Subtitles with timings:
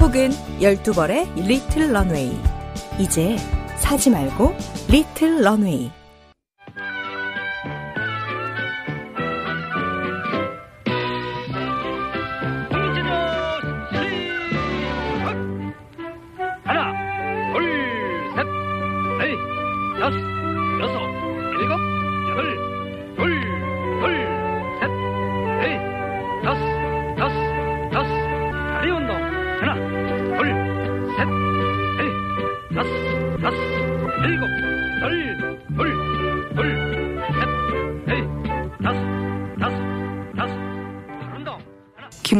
[0.00, 2.36] 혹은 12벌의 리틀 런웨이.
[2.98, 3.36] 이제
[3.76, 4.54] 사지 말고
[4.88, 5.90] 리틀 런웨이.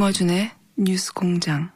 [0.06, 1.72] 김어준의 뉴스 공장.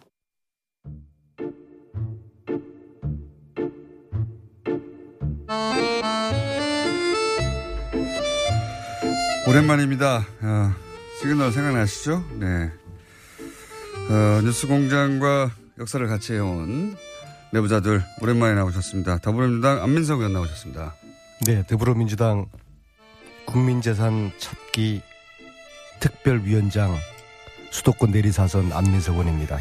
[9.48, 10.19] 오랜만입니다.
[10.42, 10.75] 어,
[11.19, 12.25] 시그널 생각나시죠?
[12.39, 12.70] 네.
[14.09, 15.50] 어, 뉴스 공장과
[15.81, 16.97] 역사를 같이 해온
[17.53, 19.19] 내부자들 오랜만에 나오셨습니다.
[19.19, 20.94] 더불어민주당 안민석 의원 나오셨습니다.
[21.47, 22.47] 네, 더불어민주당
[23.47, 25.03] 국민재산 찾기
[25.98, 26.97] 특별위원장
[27.70, 29.58] 수도권 내리사선 안민석 의원입니다.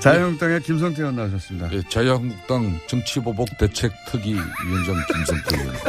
[0.00, 1.72] 자유한국당의 김성태 의원 나오셨습니다.
[1.72, 5.76] 예, 자유한국당 정치보복 대책 특위 위원장 김성태 의원.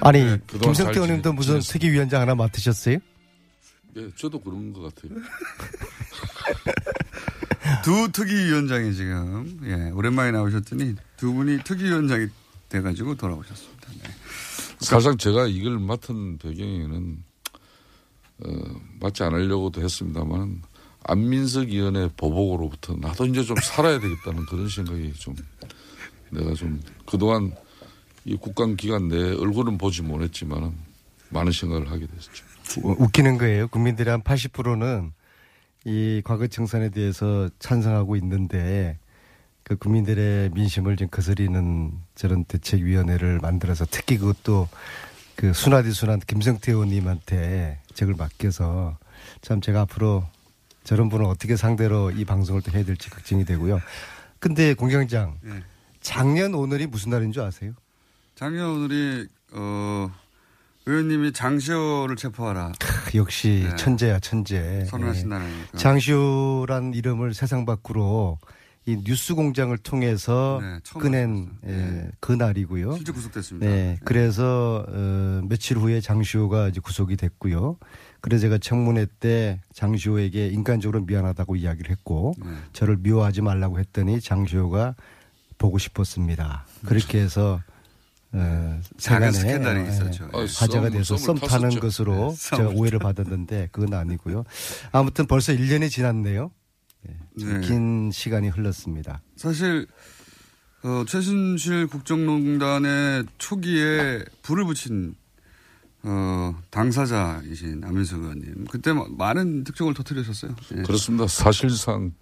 [0.00, 1.72] 아니, 네, 김성태 잘 의원님도 무슨 지냈습니다.
[1.72, 2.98] 특위 위원장 하나 맡으셨어요?
[3.96, 5.20] 예, 저도 그런 것 같아요.
[7.82, 12.28] 두 특위위원장이 지금 예, 오랜만에 나오셨더니 두 분이 특위위원장이
[12.68, 13.88] 돼가지고 돌아오셨습니다.
[14.02, 14.10] 네.
[14.80, 17.22] 사실상 제가 이걸 맡은 배경에는
[18.44, 18.48] 어,
[19.00, 20.62] 맡지 않으려고도 했습니다만
[21.04, 25.34] 안민석 의원의 보복으로부터 나도 이제 좀 살아야 되겠다는 그런 생각이 좀
[26.30, 27.52] 내가 좀 그동안
[28.24, 30.74] 이 국감 기간 내에 얼굴은 보지 못했지만
[31.30, 32.44] 많은 생각을 하게 됐죠.
[32.82, 33.68] 우- 웃기는 거예요.
[33.68, 35.12] 국민들의 한 80%는
[35.84, 38.98] 이 과거 청산에 대해서 찬성하고 있는데
[39.68, 44.68] 그 국민들의 민심을 좀 거스리는 저런 대책위원회를 만들어서 특히 그것도
[45.34, 48.96] 그 순하디 순한 김성태 의원님한테 적을 맡겨서
[49.42, 50.24] 참 제가 앞으로
[50.84, 53.80] 저런 분을 어떻게 상대로 이 방송을 또 해야 될지 걱정이 되고요.
[54.38, 55.60] 근데 공장장 네.
[56.00, 57.72] 작년 오늘이 무슨 날인 줄 아세요?
[58.36, 60.08] 작년 오늘이 어,
[60.86, 63.74] 의원님이 장시호를 체포하라 크, 역시 네.
[63.74, 64.84] 천재야 천재.
[64.84, 65.28] 선언하신 예.
[65.28, 65.76] 날이니까.
[65.78, 68.38] 장시호란 이름을 세상 밖으로
[68.88, 71.50] 이 뉴스 공장을 통해서 네, 꺼낸.
[71.66, 72.94] 예, 그 날이고요.
[72.94, 73.66] 실제 구속됐습니다.
[73.66, 77.78] 네, 그래서 어, 며칠 후에 장시호가 이제 구속이 됐고요.
[78.20, 82.48] 그래서 제가 청문회 때 장시호에게 인간적으로 미안하다고 이야기를 했고 네.
[82.72, 84.94] 저를 미워하지 말라고 했더니 장시호가
[85.58, 86.64] 보고 싶었습니다.
[86.84, 87.60] 그렇게 해서
[88.32, 90.28] 어, 작은 스캔들이 예, 있었죠.
[90.32, 91.80] 아, 화제가 썸, 돼서 썸 타는 탔었죠.
[91.80, 94.44] 것으로 네, 제가 오해를 받았는데 그건 아니고요.
[94.92, 96.52] 아무튼 벌써 1년이 지났네요.
[97.36, 97.60] 네.
[97.60, 99.20] 긴 시간이 흘렀습니다.
[99.36, 99.86] 사실
[100.82, 105.14] 어, 최순실 국정농단의 초기에 불을 붙인
[106.02, 110.54] 어, 당사자이신 안민석 의원님 그때 마- 많은 특종을 터뜨리셨어요.
[110.76, 110.82] 예.
[110.82, 111.26] 그렇습니다.
[111.26, 112.12] 사실상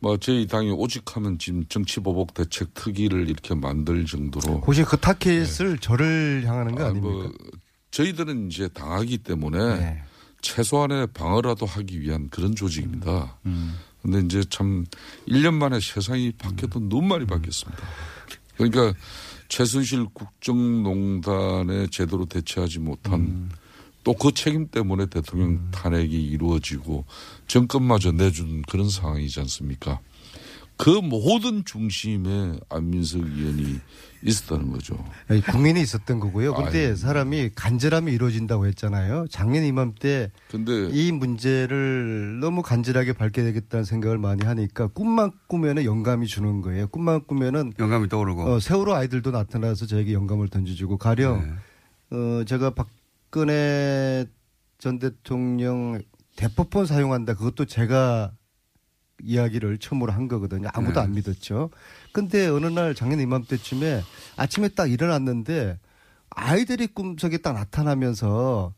[0.00, 6.42] 뭐 저희 당이 오직하면 지금 정치보복 대책 특위를 이렇게 만들 정도로 혹시 그 타켓을 저를
[6.44, 7.08] 향하는 거 아, 아닙니까?
[7.14, 7.32] 뭐
[7.92, 10.02] 저희들은 이제 당하기 때문에 네.
[10.42, 13.38] 최소한의 방어라도 하기 위한 그런 조직입니다.
[13.46, 13.74] 음.
[14.04, 14.84] 근데 이제 참
[15.26, 16.88] 1년 만에 세상이 바뀌어도 음.
[16.90, 17.82] 너무 많이 바뀌었습니다.
[18.56, 18.92] 그러니까
[19.48, 23.50] 최순실 국정농단에 제대로 대처하지 못한 음.
[24.04, 27.06] 또그 책임 때문에 대통령 탄핵이 이루어지고
[27.46, 30.00] 정권마저 내준 그런 상황이지 않습니까?
[30.76, 33.80] 그 모든 중심에 안민석 의원이
[34.22, 34.96] 있었다는 거죠.
[35.28, 36.54] 아니, 국민이 있었던 거고요.
[36.54, 36.96] 근데 아유.
[36.96, 39.26] 사람이 간절함이 이루어진다고 했잖아요.
[39.30, 46.26] 작년 이맘때 근데 이 문제를 너무 간절하게 밝게 되겠다는 생각을 많이 하니까 꿈만 꾸면은 영감이
[46.26, 46.88] 주는 거예요.
[46.88, 51.40] 꿈만 꾸면은 영감이 떠오르고 어, 세월호 아이들도 나타나서 저에게 영감을 던져주고 가령
[52.10, 52.16] 네.
[52.16, 54.24] 어, 제가 박근혜
[54.78, 56.00] 전 대통령
[56.36, 57.34] 대포폰 사용한다.
[57.34, 58.32] 그것도 제가
[59.22, 60.68] 이야기를 처음으로 한 거거든요.
[60.72, 61.00] 아무도 네.
[61.00, 61.70] 안 믿었죠.
[62.12, 64.02] 근데 어느 날 작년 이맘때쯤에
[64.36, 65.78] 아침에 딱 일어났는데
[66.30, 68.74] 아이들이 꿈속에 딱 나타나면서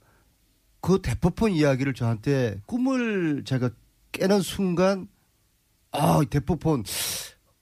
[0.80, 3.70] 그 대포폰 이야기를 저한테 꿈을 제가
[4.12, 5.08] 깨는 순간
[5.92, 6.84] 아, 대포폰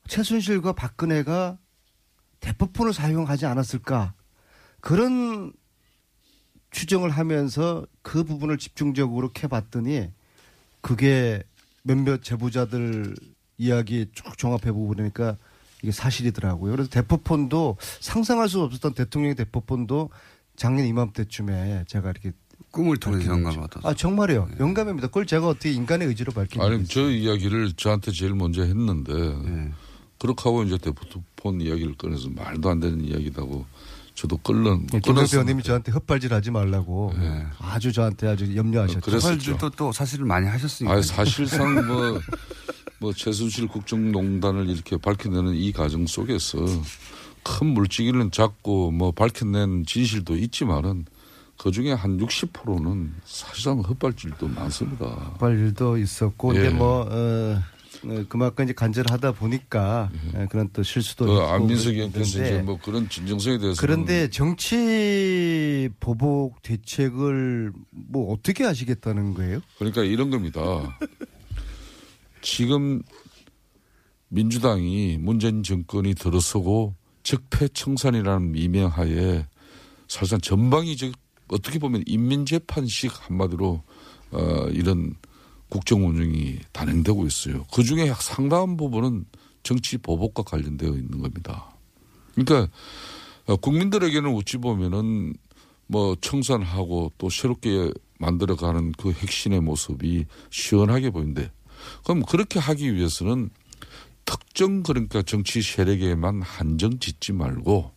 [0.09, 1.59] 최순실과 박근혜가
[2.41, 4.15] 대포폰을 사용하지 않았을까
[4.81, 5.53] 그런
[6.71, 10.11] 추정을 하면서 그 부분을 집중적으로 캐봤더니
[10.81, 11.43] 그게
[11.85, 13.15] 몇몇 제보자들
[13.59, 15.37] 이야기 쭉 종합해 보고 그러니까
[15.83, 16.73] 이게 사실이더라고요.
[16.73, 20.11] 그래서 대포폰도 상상할 수 없었던 대통령의 대포폰도
[20.57, 22.33] 작년 이맘때쯤에 제가 이렇게
[22.71, 23.65] 꿈을 통해서 밝히는 영감을.
[23.65, 23.89] 얻었어.
[23.89, 24.49] 아 정말이요.
[24.59, 25.09] 영감입니다.
[25.09, 29.71] 그걸 제가 어떻게 인간의 의지로 밝히는 아니 저 이야기를 저한테 제일 먼저 했는데 네.
[30.19, 33.67] 그렇게 하고 이제 대포폰 이야기를 꺼내서 말도 안 되는 이야기다고
[34.14, 37.44] 저도 끌는 예, 김성태 의원님이 저한테 헛발질하지 말라고 네.
[37.58, 39.00] 아주 저한테 아주 염려하셨죠.
[39.00, 40.94] 그래서 설주도 또 사실을 많이 하셨으니까.
[40.94, 42.20] 아 사실상 뭐,
[43.00, 46.58] 뭐 최순실 국정농단을 이렇게 밝혀내는 이 과정 속에서
[47.43, 51.06] 큰 물지기는 잡고 뭐 밝혀낸 진실도 있지만은
[51.56, 55.06] 그 중에 한 60%는 사실상 헛발질도 많습니다.
[55.06, 56.61] 헛발질도 있었고 예.
[56.61, 57.62] 이제 뭐 어, 어,
[58.29, 63.59] 그만큼 이제 간절하다 보니까 예, 그런 또 실수도 그 있고 안민석 의원께서 뭐 그런 진정성에
[63.59, 69.61] 대해서 그런데 정치 보복 대책을 뭐 어떻게 하시겠다는 거예요?
[69.79, 70.61] 그러니까 이런 겁니다.
[72.43, 73.03] 지금
[74.29, 79.47] 민주당이 문재인 정권이 들어서고 적폐청산이라는 미명하에
[80.09, 81.15] 사실상 전방위 즉
[81.49, 83.83] 어떻게 보면 인민재판식 한마디로
[84.33, 85.15] 어, 이런
[85.75, 87.67] 국정 운영이 단행되고 있어요.
[87.75, 89.25] 그 중에 상당한 부분은
[89.65, 91.75] 정치 보복과 관련되어 있는 겁니다.
[92.32, 92.73] 그러니까
[93.47, 95.35] 어, 국민들에게는 어찌 보면은
[95.88, 97.91] 뭐 청산하고 또 새롭게
[98.21, 101.50] 만들어가는 그 핵심의 모습이 시원하게 보이는데
[102.05, 103.50] 그럼 그렇게 하기 위해서는
[104.25, 107.91] 특정 그러니까 정치 세력에만 한정 짓지 말고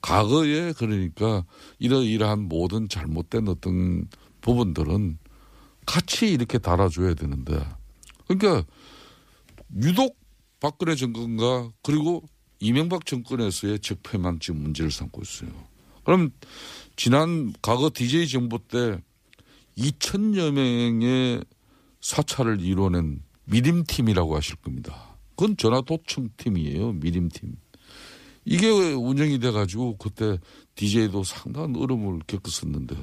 [0.00, 1.44] 과거에 그러니까
[1.80, 4.06] 이러이러한 모든 잘못된 어떤
[4.42, 5.18] 부분들은
[5.86, 7.64] 같이 이렇게 달아줘야 되는데
[8.26, 8.64] 그러니까
[9.76, 10.18] 유독
[10.60, 12.24] 박근혜 정권과 그리고
[12.60, 15.50] 이명박 정권에서의 적폐만 지금 문제를 삼고 있어요.
[16.04, 16.30] 그럼
[16.96, 18.98] 지난 과거 DJ 정부 때
[19.76, 21.44] 2천여 명의
[22.00, 25.16] 사찰을 이뤄낸 미림팀이라고 하실 겁니다.
[25.30, 26.92] 그건 전화도청팀이에요.
[26.92, 27.56] 미림팀.
[28.44, 30.38] 이게 운영이 돼가지고 그때
[30.74, 32.96] DJ도 상당한 어려움을 겪었었는데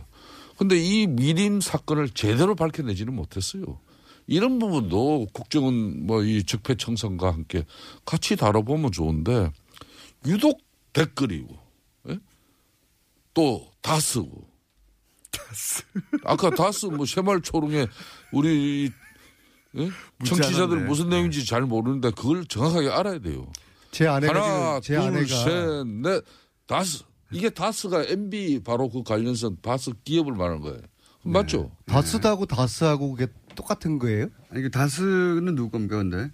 [0.62, 3.80] 근데 이 미림 사건을 제대로 밝혀내지는 못했어요.
[4.28, 7.66] 이런 부분도 국정은 뭐 이 적폐 청산과 함께
[8.06, 9.52] 같이 다뤄보면 좋은데
[10.28, 10.62] 유독
[10.94, 11.58] 댓글이고
[12.10, 12.20] 예?
[13.34, 14.48] 또 다스고
[16.26, 17.88] 아까 다스 뭐 새말 초롱에
[18.32, 18.92] 우리
[19.78, 19.90] 예?
[20.24, 20.86] 청취자들.
[20.86, 23.52] 무슨 내용인지 잘 모르는데 그걸 정확하게 알아야 돼요.
[23.90, 24.34] 제 아내가
[24.76, 26.24] 하나, 지금 제 둘, 아내가 셋, 넷,
[26.68, 27.04] 다스.
[27.32, 30.80] 이게 다스가 MB 바로 그 관련성 다스 기업을 말하는 거예요.
[31.24, 31.72] 맞죠?
[31.86, 34.28] 다스하고 다스하고 그게 똑같은 거예요?
[34.50, 36.32] 아니, 그 다스는 누구 겁니까, 근데?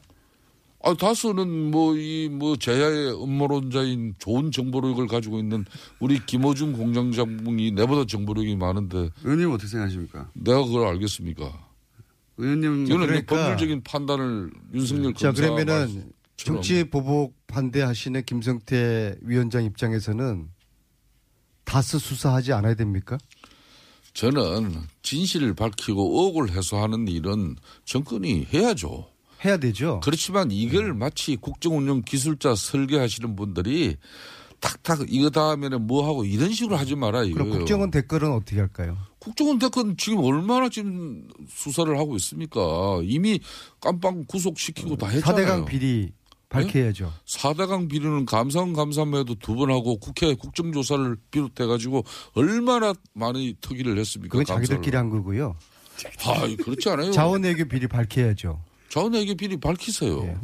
[0.84, 5.66] 아, 다스는 뭐, 이, 뭐, 제야의 음모론자인 좋은 정보력을 가지고 있는
[6.00, 10.30] 우리 김호중 공장장이 내보다 정보력이 많은데 의원님 어떻게 생각하십니까?
[10.34, 11.68] 내가 그걸 알겠습니까?
[12.38, 12.86] 의원님.
[12.86, 20.48] 이거는 그러니까- 법률적인 판단을 윤석열 자 검사 그러면은 정치 보복 반대하시는 김성태 위원장 입장에서는
[21.68, 23.18] 다스 수사하지 않아야 됩니까?
[24.14, 24.74] 저는
[25.04, 27.56] 진실을 밝히고 의혹을 해소하는 일은
[27.86, 29.10] 정권이 해야죠.
[29.46, 30.00] 해야 되죠.
[30.04, 33.98] 그렇지만 이걸 마치 국정운영 기술자 설계하시는 분들이
[34.60, 37.52] 탁탁 이거 다음에는 뭐 하고 이런 식으로 하지 마라 그럼 이거예요.
[37.60, 38.98] 국정원 댓글은 어떻게 할까요?
[39.20, 43.00] 국정원 대권 지금 얼마나 지금 수사를 하고 있습니까?
[43.04, 43.40] 이미
[43.82, 45.46] 깜빵 구속시키고 다 했잖아요.
[45.46, 46.12] 사대강 비리
[46.50, 47.12] 밝혀야죠.
[47.26, 54.32] 사대강 비리는 감사원 감사에도 두 번 하고 국회 국정조사를 비롯해 가지고 얼마나 많이 특위를 했습니까?
[54.38, 55.56] 그건 자기들끼리 한 거고요.
[56.26, 57.12] 아, 그렇지 않아요.
[57.12, 58.62] 자원외교 비리 밝혀야죠.
[58.90, 60.24] 자원외교 비리 밝히세요.
[60.24, 60.38] 예.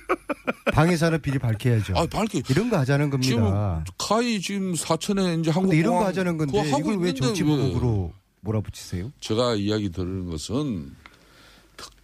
[0.72, 1.94] 방해산업 비리 밝혀야죠.
[1.96, 2.42] 아, 밝히.
[2.50, 3.84] 이런 거 하자는 지금 겁니다.
[3.98, 7.48] 카이 지금 사천에 이제 한국 이런 거 하자는 건데 이걸 왜 정치 왜?
[7.56, 9.12] 보복으로 몰아붙이세요?
[9.20, 10.94] 제가 이야기 들은 것은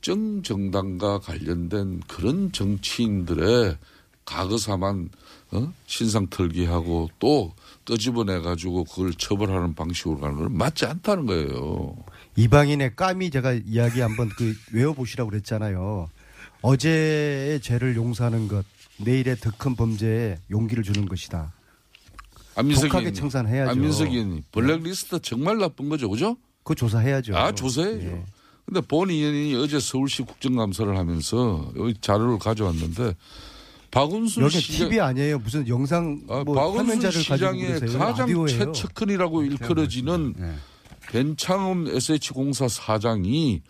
[0.07, 3.77] 특정 정당과 관련된 그런 정치인들의
[4.25, 5.09] 과거사만
[5.51, 5.73] 어?
[5.87, 7.53] 신상 털기하고 또
[7.85, 11.97] 끄집어내 가지고 그걸 처벌하는 방식으로 가는 건 맞지 않다는 거예요.
[12.37, 16.09] 이방인의 까미 제가 이야기 한번 그 외워보시라고 그랬잖아요.
[16.63, 18.65] 어제의 죄를 용서하는 것,
[18.99, 21.53] 내일의 더 큰 범죄에 용기를 주는 것이다.
[22.55, 23.21] 안민석 독하게 의원님.
[23.21, 23.71] 청산해야죠.
[23.73, 24.43] 안민석 의원님.
[24.53, 26.09] 블랙리스트 정말 나쁜 거죠.
[26.09, 26.37] 그죠?
[26.63, 27.37] 그거 조사해야죠.
[27.37, 28.07] 아, 조사해야죠.
[28.07, 28.25] 예.
[28.67, 33.15] 근데 본 의원이 어제 서울시 국정감사를 하면서 여기 자료를 가져왔는데
[33.93, 35.39] 박은순 여기 시장 TV 아니에요.
[35.39, 37.81] 무슨 영상 아, 뭐 박은순 시장의.
[37.99, 38.47] 가장.
[38.49, 40.55] 최측근이라고 일컬어지는 네.
[41.11, 43.63] 벤창흠 SH공사 사장이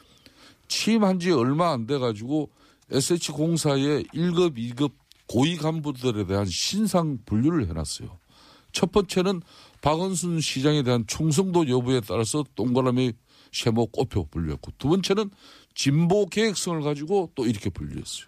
[0.68, 2.50] 취임한 지 얼마 안 돼 가지고
[2.90, 4.92] SH공사의 1급, 2급
[5.28, 8.18] 고위 간부들에 대한 신상 분류를 해놨어요.
[8.72, 9.42] 첫 번째는
[9.82, 13.12] 박원순 시장에 대한 충성도 여부에 따라서 동그라미
[13.52, 15.30] 세모 꼽혀 분류했고 두 번째는
[15.74, 18.26] 진보 계획성을 가지고 또 이렇게 분류했어요.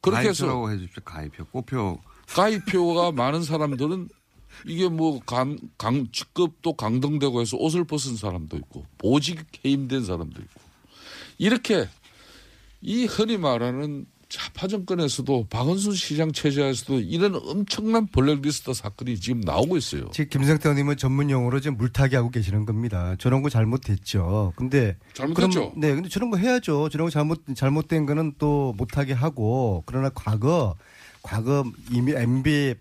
[0.00, 1.02] 그렇게 해서 해주십시오.
[1.04, 1.44] 가입표.
[1.46, 1.98] 꼬표.
[2.28, 4.08] 가입표가 많은 사람들은
[4.64, 10.60] 이게 뭐 강, 강, 직급도 강등되고 해서 옷을 벗은 사람도 있고 보직 해임된 사람도 있고
[11.38, 11.88] 이렇게
[12.80, 20.10] 이 흔히 말하는 좌파 정권에서도 박원순 시장 체제에서도 이런 엄청난 블랙리스트 사건이 지금 나오고 있어요.
[20.12, 23.16] 지금 김성태 의원님은 전문 용어로 지금 물타기 하고 계시는 겁니다.
[23.18, 24.52] 저런 거 잘못됐죠.
[24.54, 25.70] 근데 잘못됐죠?
[25.70, 26.90] 그럼, 네, 근데 저런 거 해야죠.
[26.90, 30.76] 저런 거 잘못 잘못된 거는 또 못하게 하고 그러나 과거
[31.22, 32.74] 과거 이미 MB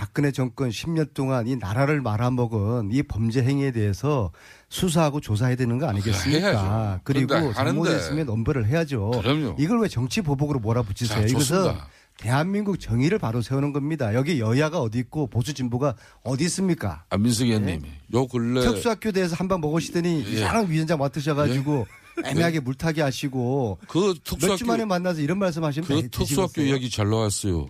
[0.00, 4.32] 박근혜 정권 10년 동안 이 나라를 말아먹은 이 범죄 행위에 대해서
[4.70, 6.46] 수사하고 조사해야 되는 거 아니겠습니까?
[6.48, 7.00] 해야죠.
[7.04, 9.10] 그리고 잘못했으면 엄벌을 해야죠.
[9.10, 9.56] 그럼요.
[9.58, 11.20] 이걸 왜 정치 보복으로 몰아붙이세요?
[11.20, 11.74] 자, 이것은.
[12.16, 14.14] 대한민국 정의를 바로 세우는 겁니다.
[14.14, 17.04] 여기 여야가 어디 있고 보수 진보가 어디 있습니까?
[17.10, 17.82] 안민석 의원님,
[18.14, 20.30] 요 근래 특수학교 대해서 한 방 먹으시더니 예.
[20.32, 21.86] 이상한 위원장 맡으셔가지고
[22.24, 26.60] 애매하게 물타기 하시고 그 특수학교 만에 만나서 이런 말씀하시면 그 되- 특수학교?
[26.62, 27.68] 이야기 잘 나왔어요.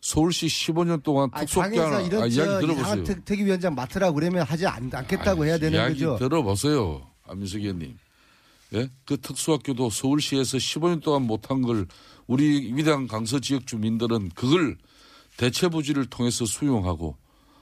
[0.00, 3.04] 서울시 15년 동안 당에서 하나 이런 아, 저 이야기 들어보세요.
[3.04, 6.18] 특, 특위위원장 맡으라고 그러면 하지 않, 않겠다고 해야 되는 이야기 거죠.
[6.18, 7.06] 들어보세요.
[7.26, 7.98] 안민석 의원님.
[8.74, 8.88] 예?
[9.04, 11.86] 그 특수학교도 서울시에서 15년 동안 못한 걸
[12.26, 14.78] 우리 위대한 강서 지역 주민들은 그걸
[15.36, 17.16] 대체 부지를 통해서 수용하고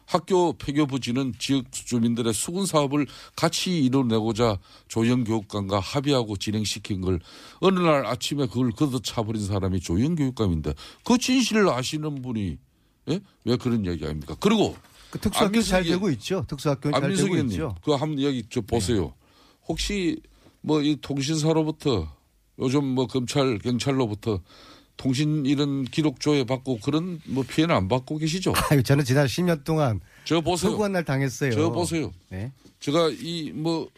[0.08, 7.20] 학교 폐교 부지는 지역 주민들의 수군 사업을 같이 이뤄내고자 조영 교육감과 합의하고 진행시킨 걸
[7.60, 10.72] 어느 날 아침에 그걸 걷어차버린 사람이 조영 교육감인데
[11.04, 12.56] 그 진실을 아시는 분이
[13.10, 13.20] 예?
[13.44, 14.34] 왜 그런 얘기 아닙니까?
[14.40, 14.74] 그리고
[15.10, 16.42] 그 특수학교 잘 되고 있죠.
[16.48, 17.74] 특수학교는 잘 되고 의원님, 있죠.
[17.74, 17.80] 네.
[17.84, 19.12] 그한 이야기 저 보세요.
[19.68, 20.18] 혹시
[20.62, 22.08] 뭐 이 통신사로부터
[22.58, 24.40] 요즘 뭐 검찰 경찰로부터
[24.98, 28.52] 통신 이런 기록 조회 받고 그런 뭐 피해는 안 받고 계시죠?
[28.70, 30.72] 아유, 저는 지난 10년 동안 저 보세요.
[30.72, 31.52] 서구한 날 당했어요.
[31.52, 32.12] 저 보세요.
[32.28, 32.52] 네.
[32.80, 33.88] 제가 이 뭐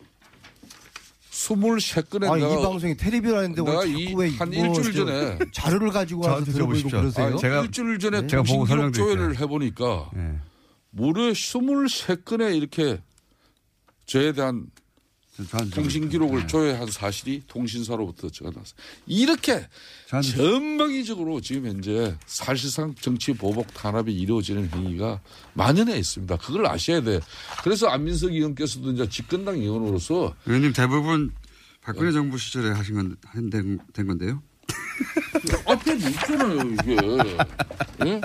[1.32, 6.26] 23건에 아니, 이 내가 방송이 텔레비전인데 내가 왜이 자꾸 왜한뭐 일주일 저 전에 자료를 가지고
[6.26, 6.88] 와서 들어보고.
[6.90, 7.26] 그러세요?
[7.26, 8.92] 아니, 제가- 일주일 전에 제가 보고 통신 기록.
[8.92, 10.34] 조회를 해 보니까 예.
[10.90, 12.98] 무려 23건에 이렇게
[14.06, 14.66] 저에 대한
[15.46, 16.08] 들어보십시오.
[16.08, 16.46] 기록을 예.
[16.46, 18.74] 조회한 사실이 통신사로부터 제가 나왔어요.
[19.06, 19.66] 이렇게
[20.08, 25.20] 저한테- 전방위적으로 지금 현재 사실상 정치 보복 탄압이 이루어지는 행위가
[25.54, 26.36] 만연해 있습니다.
[26.38, 27.20] 그걸 아셔야 돼.
[27.62, 31.34] 그래서 안민석 의원께서도 이제 집권당 의원으로서 의원님 대부분 네.
[31.82, 34.42] 박근혜 정부 시절에 하신 건, 한- 된, 된 건데요.
[35.66, 36.96] 앞에 있잖아요, 이게.
[38.06, 38.20] 예?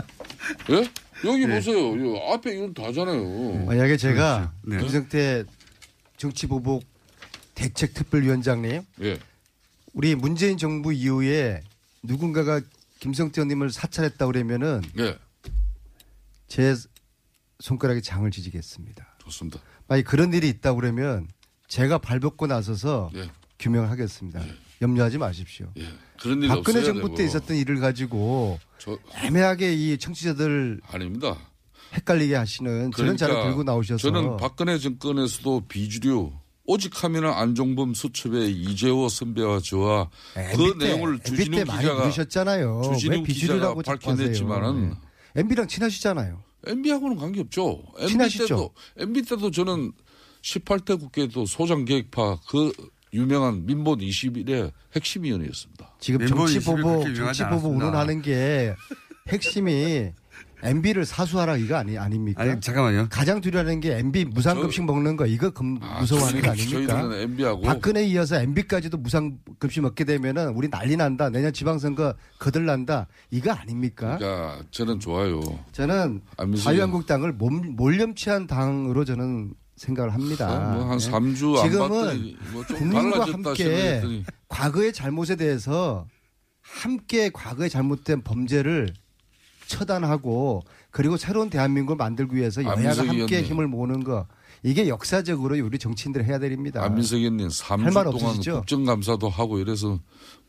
[0.72, 0.92] 예?
[1.24, 1.96] 여기 보세요.
[1.96, 3.66] 이 앞에 이건 다잖아요.
[3.66, 4.78] 만약에 제가 네.
[4.78, 5.46] 김성태
[6.18, 6.84] 정치 보복
[7.56, 9.20] 대책특별위원장님 예.
[9.94, 11.62] 우리 문재인 정부 이후에
[12.04, 12.62] 누군가가
[13.00, 15.18] 김성태 의원님을 사찰했다 그러면은 예.
[16.48, 16.76] 제
[17.60, 19.16] 손가락에 장을 지지겠습니다.
[19.20, 19.60] 좋습니다.
[19.88, 21.28] 만약 그런 일이 있다 그러면
[21.68, 23.30] 제가 발벗고 나서서 예.
[23.60, 24.42] 규명을 하겠습니다.
[24.82, 25.72] 염려하지 마십시오.
[25.78, 25.88] 예.
[26.20, 27.16] 그런 일이 박근혜 정부 되고.
[27.16, 31.38] 때 있었던 일을 가지고 저, 애매하게 이 청취자들 아닙니다.
[31.94, 36.34] 헷갈리게 하시는 저런 자료 들고 나오셔서 그러니까 저는 박근혜 정권에서도 비주류
[36.68, 42.82] 오직 하면은 안종범 수첩의 이재호 선배와 저와 그 MB 때, 내용을 주진우 기자가 부르셨잖아요.
[42.86, 43.74] 주진우 기자가.
[43.76, 44.96] 밝혀냈지만은 네.
[45.36, 46.42] MB랑 친하시잖아요.
[46.66, 47.84] MB하고는 관계없죠.
[48.00, 48.48] MB 친하시죠?
[48.48, 49.92] 때도 MB 때도 저는
[50.42, 52.72] 18대 국회도 소장 계획파 그
[53.14, 55.96] 유명한 민본 21의 핵심위원이었습니다.
[56.00, 57.76] 지금 정치 20이 보복, 정치 보복.
[57.76, 58.76] 운운하는 게
[59.28, 60.12] 핵심이
[60.64, 62.42] MB를 사수하라 이거 아니 아닙니까?
[62.42, 63.08] 아니, 잠깐만요.
[63.10, 66.72] 가장 두려워하는 게 MB 무상급식 먹는 거 이거 금, 무서워하는 거 아닙니까?
[66.72, 71.30] 저희들은 MB하고 박근혜 이어서 MB까지도 무상급식 먹게 되면은 우리 난리 난다.
[71.30, 73.08] 내년 지방선거 거들난다.
[73.32, 74.18] 이거 아닙니까?
[74.18, 75.42] 그러니까 저는 좋아요.
[75.72, 80.74] 저는 안민석 자유한국당을 몸, 몰렴치한 당으로 저는 생각을 합니다.
[80.76, 81.12] 뭐한 네.
[81.12, 86.08] 3주 안 지금은 뭐좀 국민과 함께 과거의 잘못에 대해서
[86.62, 88.94] 함께 과거의 잘못된 범죄를
[89.68, 93.44] 처단하고 그리고 새로운 대한민국을 만들기 위해서 여야가 함께 의원님.
[93.44, 94.28] 힘을 모으는 거
[94.64, 96.84] 이게 역사적으로 우리 정치인들이 해야 됩니다.
[96.84, 98.54] 안민석 의원님 할 3주 말 동안 없으시죠?
[98.60, 100.00] 국정감사도 하고 이래서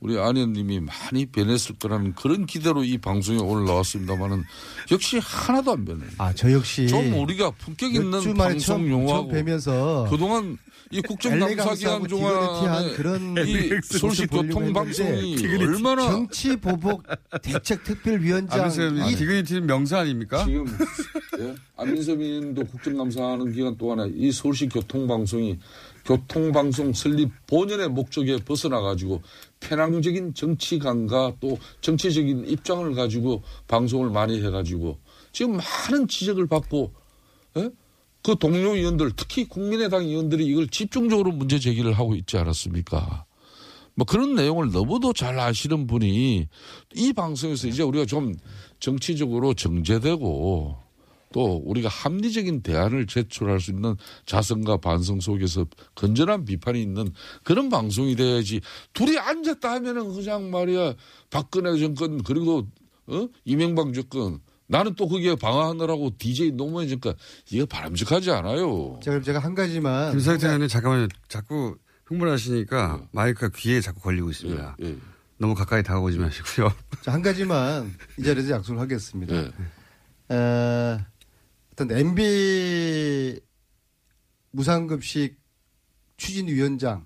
[0.01, 4.45] 우리 안 의원님이 많이 변했을 거라는 그런 기대로 이 방송에 오늘 나왔습니다만은
[4.91, 6.09] 역시 하나도 안 변해요.
[6.19, 10.57] 아, 저 역시 좀 우리가 품격 있는 방송 용어하고 뵈면서 그동안
[10.91, 16.11] 이 국정감사 엘레강스하고 기간 디그니티한 동안에 그런 이 모습 서울시 보려고 교통 방송이 했는데 얼마나
[16.11, 17.03] 정치 보복
[17.43, 20.45] 대책 특별위원장 의원님, 이 디그니티는 명사 아닙니까?
[20.45, 20.67] 지금
[21.41, 21.55] 예?
[21.77, 25.59] 안민석 의원도 국정감사하는 기간 동안에 이 서울시 교통방송이
[26.05, 29.23] 교통방송 설립 본연의 목적에 벗어나 가지고
[29.59, 34.99] 편향적인 정치관과 또 정치적인 입장을 가지고 방송을 많이 해가지고
[35.33, 36.93] 지금 많은 지적을 받고
[37.57, 37.71] 예?
[38.27, 43.25] 그 동료 의원들 특히 국민의당 의원들이 이걸 집중적으로 문제 제기를 하고 있지 않았습니까?
[43.95, 46.49] 뭐 그런 내용을 너무도 잘 아시는 분이
[46.97, 48.35] 이 방송에서 이제 우리가 좀
[48.81, 50.77] 정치적으로 정제되고
[51.33, 55.65] 또 우리가 합리적인 대안을 제출할 수 있는 자성과 반성 속에서
[55.95, 57.13] 건전한 비판이 있는
[57.45, 58.61] 그런 방송이 돼야지
[58.93, 60.95] 둘이 앉았다 하면은 그냥 말이야
[61.31, 62.67] 박근혜 정권 그리고
[63.07, 63.29] 어?
[63.45, 67.15] 이명박 정권 나는 또 거기에 방어하느라고 DJ 노무현 정권
[67.51, 68.99] 이거 바람직하지 않아요.
[69.03, 71.09] 자, 그럼 제가 한 가지만 김상태 의원님 잠깐만요.
[71.29, 74.77] 자꾸 흥분하시니까 마이크가 귀에 자꾸 걸리고 있습니다.
[74.83, 74.97] 예, 예.
[75.39, 76.73] 너무 가까이 다가오지 마시고요.
[77.03, 79.35] 자, 한 가지만 이 자리에서 약속을 하겠습니다.
[79.35, 79.53] 예.
[80.35, 80.99] 어,
[81.73, 83.41] 어떤 MB
[84.53, 85.39] 무상급식
[86.17, 87.03] 추진위원장을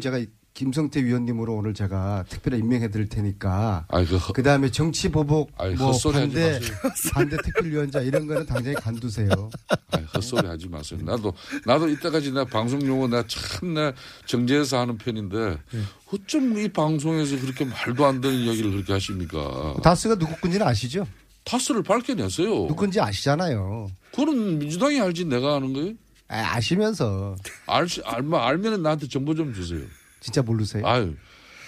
[0.00, 0.18] 제가
[0.56, 5.74] 김성태 위원님으로 오늘 제가 특별히 임명해 드릴 테니까 아이 그 그 다음에 정치 보복 아이,
[5.74, 6.58] 뭐 반대.
[7.12, 9.28] 반대 특별위원장 이런 거는 당장에 간두세요.
[9.90, 10.98] 아이, 헛소리 하지 마세요.
[11.02, 11.34] 나도,
[11.66, 13.92] 나도 이때까지 나 방송 용어 나 참나
[14.24, 15.58] 정제해서 하는 편인데
[16.10, 19.74] 어쩜 이 방송에서 그렇게 말도 안 되는 이야기를 그렇게 하십니까?
[19.82, 21.06] 다스가 누구 건지는 아시죠?
[21.44, 22.48] 타스를 밝혀내세요.
[22.48, 23.90] 누구 건지 아시잖아요.
[24.10, 25.92] 그건 민주당이 알지 내가 아는 거예요?
[26.28, 27.36] 아, 아시면서
[27.66, 29.82] 알, 알면, 알면은 나한테 정보 좀 주세요.
[30.20, 30.86] 진짜 모르세요?
[30.86, 31.14] 아유.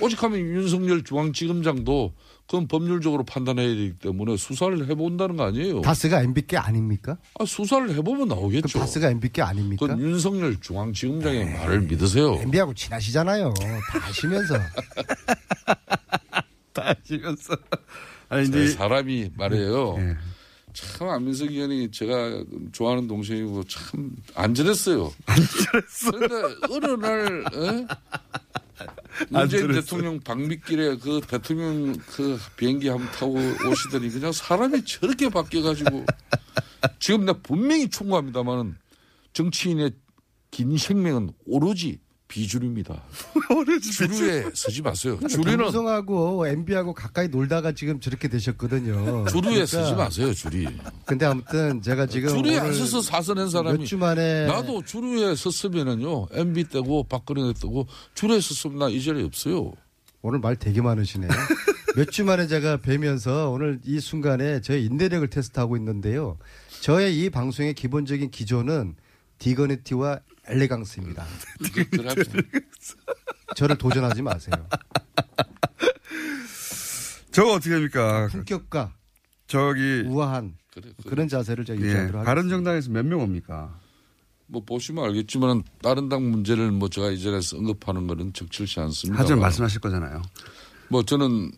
[0.01, 2.15] 오직하면 윤석열 중앙지검장도
[2.47, 5.81] 그건 법률적으로 판단해야 되기 때문에 수사를 해본다는 거 아니에요.
[5.83, 7.19] 다스가 MB께 아닙니까?
[7.39, 8.79] 아, 수사를 해보면 나오겠죠.
[8.79, 9.87] 다스가 MB께 아닙니까?
[9.87, 12.35] 그건 윤석열 중앙지검장의 말을 믿으세요.
[12.37, 13.53] MB하고 친하시잖아요.
[13.91, 14.57] 다 아시면서.
[16.73, 17.57] 다 아시면서.
[18.31, 18.73] 아니, 제 이제.
[18.75, 19.97] 사람이 말이에요.
[19.99, 20.17] 예.
[20.73, 25.13] 참 안민석 의원이 제가 좋아하는 동생이고 참 안전했어요.
[25.27, 26.11] 안전했어.
[26.13, 27.87] 그런데 어느 날 에?
[29.31, 29.81] 문재인 안전했어.
[29.81, 33.35] 대통령 방미길에 그 대통령 그 비행기 한번 타고
[33.69, 36.05] 오시더니 그냥 사람이 저렇게 바뀌어가지고
[37.01, 38.77] 지금 나 분명히 충고합니다만은
[39.33, 39.93] 정치인의
[40.51, 43.03] 긴 생명은 오로지 비주류입니다.
[43.93, 45.19] 주류에 서지 마세요.
[45.29, 49.25] 주류는 방송하고 MB하고 가까이 놀다가 지금 저렇게 되셨거든요.
[49.27, 50.33] 주류에 서지 마세요.
[50.35, 50.67] 주리.
[51.07, 56.65] 근데 아무튼 제가 지금 주류에 안 서서 사서낸 사람이 몇주 만에 나도 주류에 섰으면은요 MB
[56.65, 59.73] 때고 박근혜 때고 주류에 섰으면 나 이 자리에 없어요.
[60.23, 61.31] 오늘 말 되게 많으시네요.
[61.97, 66.39] 몇 주 만에 제가 뵈면서 오늘 이 순간에 저의 인내력을 테스트하고 있는데요.
[66.81, 68.95] 저의 이 방송의 기본적인 기조는
[69.39, 71.27] 디거니티와 엘레강스입니다.
[73.57, 74.55] 저를 도전하지 마세요.
[77.31, 78.29] 저거 어떻게 합니까?
[78.29, 78.95] 품격과
[79.47, 80.91] 저기, 우아한 그래.
[80.97, 81.11] 그래.
[81.11, 81.85] 그런 자세를 제가 예.
[81.85, 82.25] 유지하도록 하겠습니다.
[82.25, 83.79] 바른 정당에서 몇 명 옵니까?
[84.47, 89.21] 뭐 보시면 알겠지만 다른 당 문제를 뭐 제가 이전에서 언급하는 거는 적절치 않습니다.
[89.21, 90.23] 하지만 말씀하실 거잖아요.
[90.89, 91.53] 뭐 저는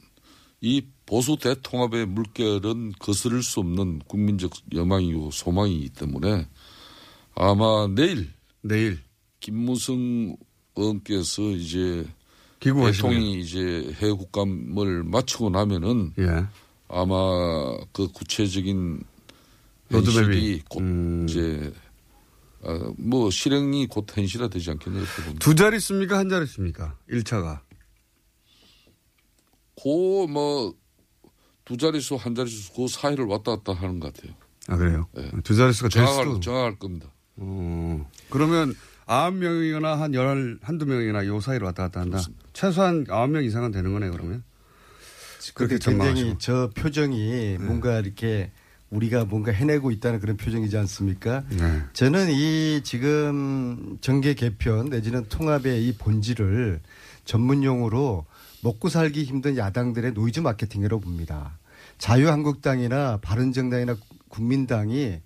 [0.61, 6.49] 이 보수 대통합의 물결은 거스를 수 없는 국민적 여망이고 소망이기 때문에
[7.41, 9.01] 아마 내일 내일.
[9.41, 10.37] 김무성
[10.77, 12.07] 의원께서 이제.
[12.61, 16.45] 대통령이 이제 해외 국감을 마치고 나면은 예.
[16.89, 17.17] 아마
[17.93, 19.03] 그 구체적인.
[19.89, 21.27] 현실이 곧 음.
[21.29, 21.73] 이제
[22.61, 25.39] 어, 뭐 실행이 곧 현실화되지 않겠나 이렇게 봅니다.
[25.45, 26.19] 두 자리 씁니까?
[26.19, 26.97] 한 자리 씁니까?
[27.09, 27.61] 1차가.
[29.83, 34.35] 그뭐두 자릿수 한 자릿수 그 사이를 왔다 갔다 하는 것 같아요.
[34.69, 35.09] 아, 그래요?
[35.15, 35.31] 네.
[35.43, 36.41] 두 자릿수가 될 정확할, 수도.
[36.41, 37.11] 정확할 겁니다.
[37.41, 38.09] 어.
[38.31, 38.75] 그러면
[39.07, 42.19] 아홉 명이거나 한 열, 한두 명이나 요 사이로 왔다 갔다 한다.
[42.19, 42.45] 그렇습니다.
[42.53, 44.45] 최소한 아홉 명 이상은 되는 거네, 그러면.
[45.55, 46.37] 그렇게 굉장히.
[46.39, 48.53] 저 표정이 뭔가 이렇게
[48.91, 51.45] 우리가 뭔가 해내고 있다는 그런 표정이지 않습니까?
[51.49, 51.83] 네.
[51.93, 56.81] 저는 이 지금 정계 개편 내지는 통합의 이 본질을
[57.25, 58.27] 전문 용어로
[58.63, 61.59] 먹고 살기 힘든 야당들의 노이즈 마케팅이라고 봅니다.
[61.99, 63.97] 자유한국당이나 바른정당이나
[64.29, 65.21] 국민당이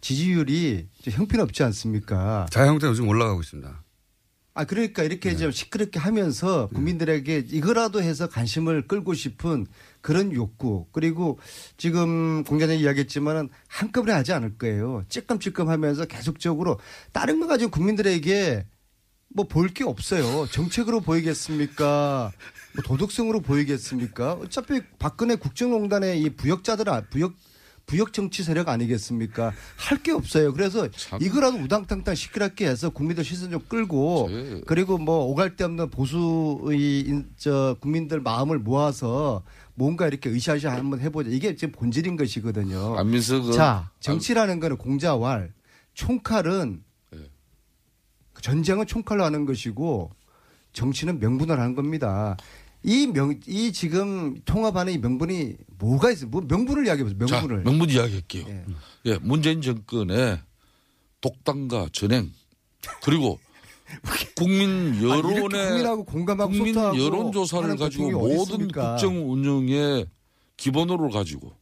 [0.00, 2.46] 지지율이 형편없지 않습니까?
[2.50, 3.82] 자유한국당 요즘 올라가고 있습니다.
[4.52, 5.36] 아 그러니까 이렇게 네.
[5.36, 9.66] 좀 시끄럽게 하면서 국민들에게 이거라도 해서 관심을 끌고 싶은
[10.00, 11.38] 그런 욕구 그리고
[11.76, 15.04] 지금 공장장이 이야기했지만은 한꺼번에 하지 않을 거예요.
[15.08, 16.80] 찔끔찔끔하면서 계속적으로
[17.12, 18.66] 다른 거 가지고 국민들에게
[19.32, 20.48] 뭐 볼 게 없어요.
[20.50, 22.32] 정책으로 보이겠습니까?
[22.74, 24.32] 뭐 도덕성으로 보이겠습니까?
[24.32, 27.34] 어차피 박근혜 국정농단의 이 부역자들 아- 부역
[27.90, 29.52] 부역 정치 세력 아니겠습니까?
[29.76, 30.52] 할 게 없어요.
[30.52, 31.20] 그래서 참.
[31.20, 37.00] 이거라도 우당탕탕 시끄럽게 해서 국민들 시선 좀 끌고 제- 그리고 뭐 오갈 데 없는 보수의
[37.00, 39.42] 인- 저 국민들 마음을 모아서
[39.74, 41.30] 뭔가 이렇게 으쌰으쌰 한번 해보자.
[41.30, 42.96] 이게 지금 본질인 것이거든요.
[42.96, 45.52] 안민석은 자, 정치라는 거는 공자왈,
[45.94, 47.18] 총칼은 네.
[48.40, 50.10] 전쟁은 총칼로 하는 것이고
[50.72, 52.36] 정치는 명분으로 하는 겁니다.
[52.82, 56.30] 이 명, 이 지금 통합하는 이 명분이 뭐가 있어요?
[56.30, 57.26] 뭐 명분을 이야기해보세요.
[57.26, 57.64] 자, 명분을.
[57.64, 58.46] 명분 이야기할게요.
[58.48, 58.64] 예.
[59.06, 60.40] 예, 문재인 정권의
[61.20, 62.30] 독단과 전행
[63.02, 63.38] 그리고
[64.36, 68.68] 국민 여론의 국민하고 공감하고 국민 소통하고 여론 조사를 하는 가지고 모든?
[68.68, 70.06] 국정 운영의
[70.56, 71.52] 기본으로 가지고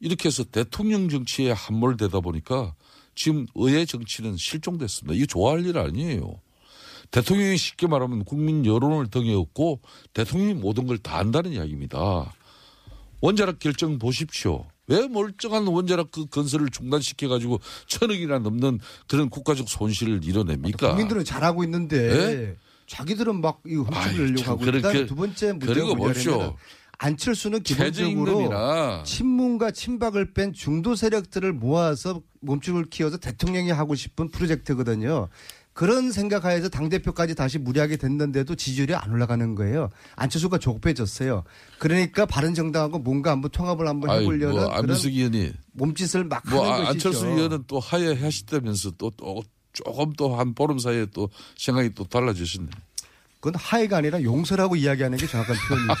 [0.00, 2.74] 이렇게 해서 대통령 정치에 함몰되다 보니까
[3.14, 5.14] 지금 의회 정치는 실종됐습니다.
[5.14, 6.40] 이거 좋아할 일 아니에요.
[7.12, 9.80] 대통령이 쉽게 말하면 국민 여론을 등에 업고
[10.14, 12.32] 대통령이 모든 걸다 한다는 이야기입니다.
[13.20, 14.66] 원자력 결정 보십시오.
[14.88, 20.88] 왜 멀쩡한 원자력 그 건설을 중단시켜 가지고 천억이나 넘는 그런 국가적 손실을 이뤄냅니까?
[20.88, 22.56] 국민들은 잘하고 있는데 예?
[22.88, 26.56] 자기들은 막 이거 아이, 훔치려고 참, 하고 그다음에 두 번째 문제가 뭐냐면 봅시오.
[26.98, 35.28] 안철수는 기본적으로 친문과 친박을 뺀 중도 세력들을 모아서 몸집을 키워서 대통령이 하고 싶은 프로젝트거든요.
[35.74, 39.88] 그런 생각하에서 당대표까지 다시 무리하게 됐는데도 지지율이 안 올라가는 거예요.
[40.16, 41.44] 안철수가 족배졌어요.
[41.78, 46.72] 그러니까 바른정당하고 뭔가 한번 통합을 한번 아이, 해보려는 뭐 안민석 의원이 몸짓을 막 뭐 하는
[46.72, 47.08] 아, 것이죠.
[47.08, 52.04] 안철수 의원은 또 하야 하시다면서 또, 또 조금 또 한 보름 사이에 또 생각이 또
[52.04, 52.68] 달라지셨네.
[53.40, 55.94] 그건 하해가 아니라 용서라고 이야기하는 게 정확한 표현이죠.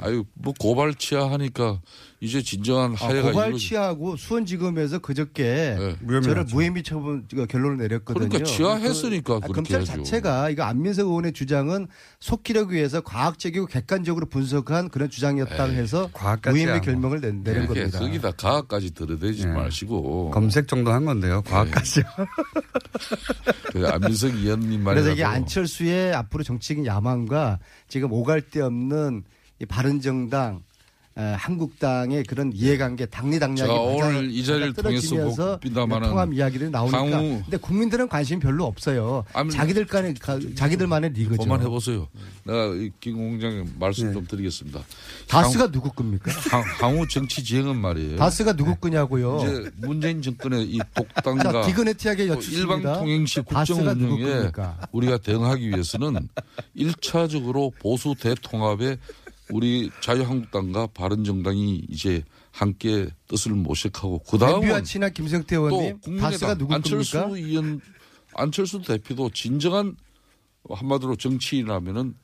[0.00, 1.80] 아유 뭐 고발 취하하니까
[2.24, 5.96] 이제 진정한 아, 하야가 고발 이루어지- 취하고 수원지검에서 그저께 네.
[6.00, 6.44] 무혐의 저를.
[6.44, 8.28] 무혐의 처분 그 결론을 내렸거든요.
[8.30, 9.92] 그러니까 취하했으니까 그- 아, 검찰 하죠.
[9.92, 11.86] 자체가 이거 안민석 의원의 주장은
[12.20, 16.08] 속기력 위해서 과학적이고 객관적으로 분석한 그런 주장이었다고 해서
[16.46, 16.80] 무혐의 뭐.
[16.80, 17.98] 결명을 내, 내린 이렇게 겁니다.
[17.98, 19.52] 거기다 가학까지 들어대지 네.
[19.52, 21.42] 마시고 검색 정도 한 건데요.
[21.42, 22.04] 과학까지요.
[23.72, 27.58] 그 안민석 의원님 말이라도 그래서 이게 안철수의 앞으로 정치적인 야망과
[27.88, 29.24] 지금 오갈 데 없는
[29.60, 30.73] 이 바른정당 에,
[31.16, 38.08] 한국당의 그런 이해관계 당리당략이 오늘 이 자리를 통해서 봅니다마는 통합 이야기들이 나오니까 강우- 근데 국민들은
[38.08, 39.24] 관심이 별로 없어요.
[39.32, 41.42] 아니, 자기들 간의 가- 자기들만의 리그죠.
[41.42, 42.08] 그만 해보세요.
[42.44, 44.82] 내가 이김 공장에 말씀 좀 드리겠습니다.
[45.28, 46.32] 다스가 누구 겁니까?
[46.50, 48.16] 향, 향후 정치 지형은 말이에요.
[48.16, 49.38] 다스가 누구 거냐고요.
[49.42, 51.62] 이제 문재인 정권의 이 자, 독단과
[52.28, 52.60] 여쭙습니다.
[52.60, 54.50] 일방 통행시 국정 운영에?
[54.90, 56.28] 우리가 대응하기 위해서는
[56.74, 58.96] 일차적으로 보수 대통합에
[59.50, 66.74] 우리 자유한국당과 바른정당이 이제 함께 뜻을 모색하고 그 MB와 친한 김성태 또 의원님 다스가 누구
[66.74, 67.18] 안철수?
[67.30, 67.80] 의원
[68.34, 69.96] 안철수 대표도 진정한
[70.68, 72.14] 한마디로 정치인이라면은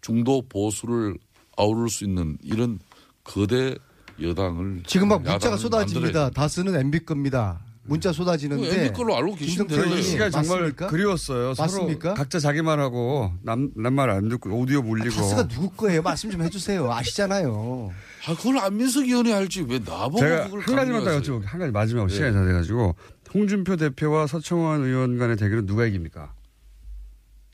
[0.00, 1.16] 중도 보수를
[1.56, 2.78] 아우를 수 있는 이런
[3.22, 3.76] 거대
[4.20, 6.30] 여당을 지금 막 문자가 쏟아집니다.
[6.30, 7.60] 다스는 MB 겁니다.
[7.86, 10.00] 문자 쏟아지는데 그 걸로 알고 계신데.
[10.02, 10.86] 시가 정말 맞습니까?
[10.86, 11.54] 그리웠어요.
[11.56, 12.08] 맞습니까?
[12.10, 15.14] 서로 각자 자기 말 하고 남남 말 안 듣고 오디오 물리고.
[15.14, 16.00] 다스가 누구 거예요?
[16.02, 16.90] 말씀 좀 해주세요.
[16.90, 17.90] 아시잖아요.
[18.26, 21.10] 아, 그걸 안민석 의원이 알지 왜 나보고 제가 그걸 한 가지만 더?
[21.20, 21.44] 여쭤볼게요.
[21.44, 22.14] 한 가지 마지막 네.
[22.14, 22.94] 시간이 다 돼가지고
[23.34, 26.32] 홍준표 대표와 서청원 의원 간의 대결은 누가 이깁니까?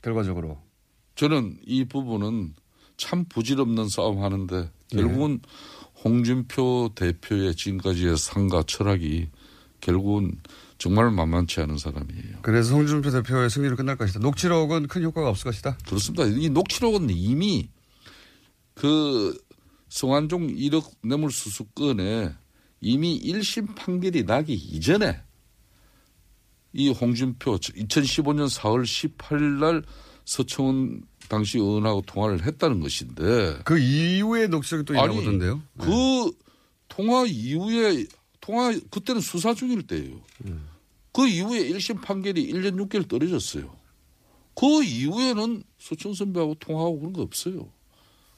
[0.01, 0.59] 결과적으로.
[1.15, 2.53] 저는 이 부분은
[2.97, 5.39] 참 부질없는 싸움 하는데 결국은
[6.03, 9.29] 홍준표 대표의 지금까지의 상가 철학이
[9.81, 10.39] 결국은
[10.77, 12.39] 정말 만만치 않은 사람이에요.
[12.41, 14.19] 그래서 홍준표 대표의 승리로 끝날 것이다.
[14.19, 15.77] 녹취록은 큰 효과가 없을 것이다.
[15.85, 16.25] 그렇습니다.
[16.25, 17.69] 이 녹취록은 이미
[18.73, 19.37] 그
[19.89, 22.33] 성완종 1억 뇌물수수 건에
[22.79, 25.21] 이미 1심 판결이 나기 이전에
[26.73, 29.83] 이 홍준표 2015년 4월 18일 날
[30.25, 35.61] 서청원 당시 의원하고 통화를 했다는 것인데 그 이후에 녹취록이 또 있나 아니, 보던데요.
[35.77, 36.31] 그
[36.87, 38.05] 통화 이후에
[38.41, 40.19] 통화 그때는 수사 중일 때예요.
[41.13, 43.75] 그 이후에 1심 판결이 1년 6개월 떨어졌어요.
[44.55, 47.69] 그 이후에는 소청 선배하고 통화하고 그런 거 없어요.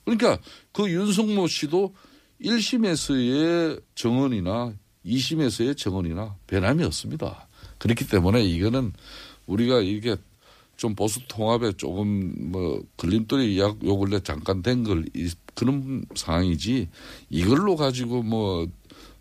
[0.06, 0.40] 그러니까
[0.72, 1.94] 그 윤석모 씨도
[2.42, 4.74] 1심에서의 정언이나
[5.06, 7.48] 2심에서의 정언이나 변함이 없습니다.
[7.78, 8.94] 그렇기 때문에 이거는
[9.48, 10.16] 우리가 이게
[10.76, 15.06] 좀 보수 통합에 조금 뭐 걸림돌이 약 요 근래 잠깐 된 걸
[15.54, 16.90] 그런 상황이지
[17.30, 18.68] 이걸로 가지고 뭐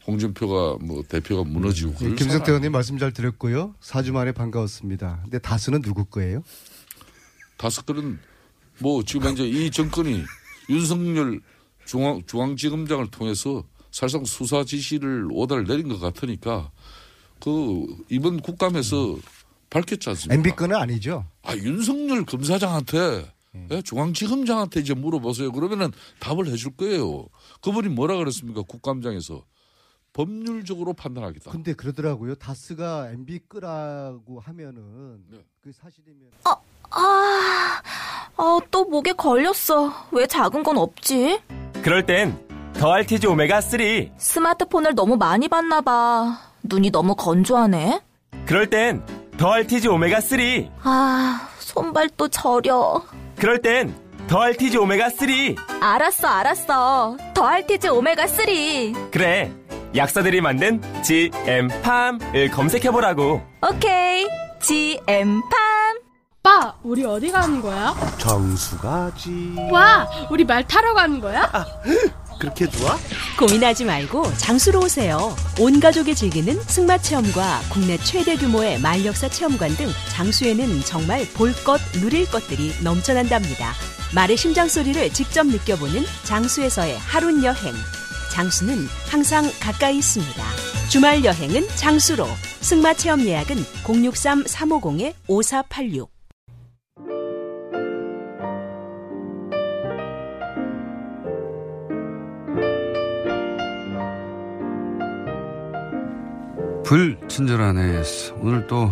[0.07, 3.75] 홍준표가 뭐 대표가 무너지고 그럴 김성태 의원님 말씀 잘 들었고요.
[3.81, 5.21] 4주 만에 반가웠습니다.
[5.23, 6.43] 근데 다스는 누구 거예요?
[7.57, 8.19] 다섯 그런
[8.79, 10.25] 뭐 지금 현재 이 정권이
[10.69, 11.41] 윤석열
[11.85, 16.71] 중앙 중앙지검장을 통해서 사실상 수사 지시를 오다를 내린 것 같으니까
[17.41, 19.19] 그 이번 국감에서
[19.71, 20.35] 밝혔지 않습니까?
[20.35, 21.27] MB 건은 아니죠.
[21.43, 23.33] 아 윤석열 검사장한테
[23.71, 25.53] 예, 중앙지검장한테 이제 물어보세요.
[25.53, 27.27] 그러면은 답을 해줄 거예요.
[27.61, 28.63] 그분이 뭐라 그랬습니까?
[28.63, 29.45] 국감장에서
[30.13, 31.51] 법률적으로 판단하겠다.
[31.51, 32.35] 근데 그러더라고요.
[32.35, 35.39] 다스가 MB 끄라고 하면은 네.
[35.63, 36.57] 그 사실이면 아,
[38.37, 39.93] 아, 또 목에 걸렸어.
[40.13, 41.41] 왜 작은 건 없지?
[41.83, 42.39] 그럴 땐
[42.75, 43.81] 더 알티지 오메가 3.
[44.17, 46.39] 스마트폰을 너무 많이 봤나 봐.
[46.63, 48.01] 눈이 너무 건조하네.
[48.47, 49.05] 그럴 땐
[49.39, 50.39] 더 알티지 오메가 3.
[50.83, 53.03] 아, 손발도 저려.
[53.37, 53.95] 그럴 땐
[54.27, 55.29] 더 알티지 오메가 3.
[55.81, 57.17] 알았어, 알았어.
[57.35, 59.11] 더 알티지 오메가 3.
[59.11, 59.53] 그래.
[59.95, 63.43] 약사들이 만든 GM팜을 검색해보라고.
[63.71, 64.27] 오케이.
[64.61, 65.43] GM팜.
[66.45, 67.95] 오빠, 우리 어디 가는 거야?
[68.19, 69.55] 정수 가지.
[69.71, 71.49] 와, 우리 말 타러 가는 거야?
[72.41, 72.99] 그렇게 좋아?
[73.39, 75.37] 고민하지 말고 장수로 오세요.
[75.61, 81.81] 온 가족이 즐기는 승마 체험과 국내 최대 규모의 말역사 체험관 등 장수에는 정말 볼 것,
[81.93, 83.73] 누릴 것들이 넘쳐난답니다.
[84.13, 87.73] 말의 심장 소리를 직접 느껴보는 장수에서의 하룬 여행.
[88.33, 90.43] 장수는 항상 가까이 있습니다.
[90.91, 92.27] 주말 여행은 장수로.
[92.63, 96.09] 승마 체험 예약은 063-350-5486.
[106.85, 108.33] 불친절한 AS.
[108.41, 108.91] 오늘 또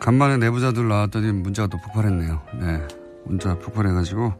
[0.00, 2.42] 간만에 내부자들 나왔더니 문자가 또 폭발했네요.
[2.60, 2.86] 네.
[3.24, 4.34] 문자 폭발해가지고,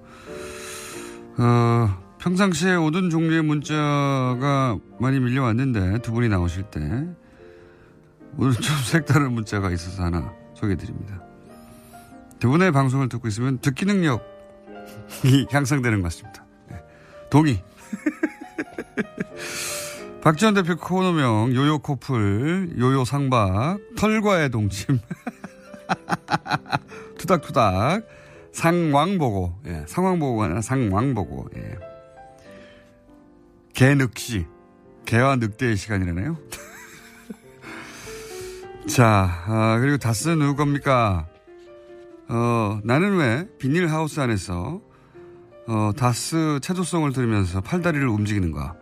[1.38, 6.81] 어, 평상시에 오던 종류의 문자가 많이 밀려왔는데 두 분이 나오실 때
[8.37, 11.23] 오늘 좀 색다른 문자가 있어서 하나 소개해드립니다.
[12.41, 16.45] 두 분의 방송을 듣고 있으면 듣기 능력이 향상되는 것 같습니다.
[16.69, 16.83] 네.
[17.31, 17.62] 동의.
[20.21, 24.99] 박지원 대표 코너명 요요 코플 요요 상박 털과의 동침
[27.19, 28.05] 투닥투닥
[28.51, 31.86] 상왕보고 예, 상왕보고가 아니라 상왕보고 예.
[33.77, 34.47] 개늑시
[35.05, 36.39] 개와 늑대의 시간이라네요
[38.89, 41.29] 자 아, 그리고 다스 누구 겁니까
[42.29, 44.81] 어, 나는 왜 비닐하우스 안에서
[45.69, 48.75] 어, 다스 체조성을 들으면서 팔다리를 움직이는가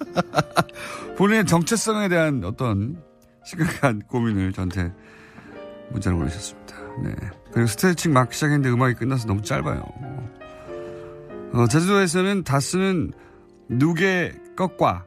[1.16, 3.02] 본인의 정체성에 대한 어떤
[3.44, 4.92] 심각한 고민을 저한테
[5.92, 6.76] 문자로 보내셨습니다.
[7.02, 7.14] 네.
[7.52, 9.82] 그리고 스트레칭 막 시작했는데 음악이 끝나서 너무 짧아요.
[11.52, 13.12] 어, 제주도에서는 다스는
[13.70, 15.04] 누게 꺾과,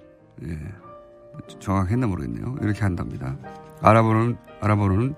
[0.48, 0.58] 예.
[1.60, 2.56] 정확했나 모르겠네요.
[2.62, 3.38] 이렇게 한답니다.
[3.82, 5.16] 알아보는, 알아보는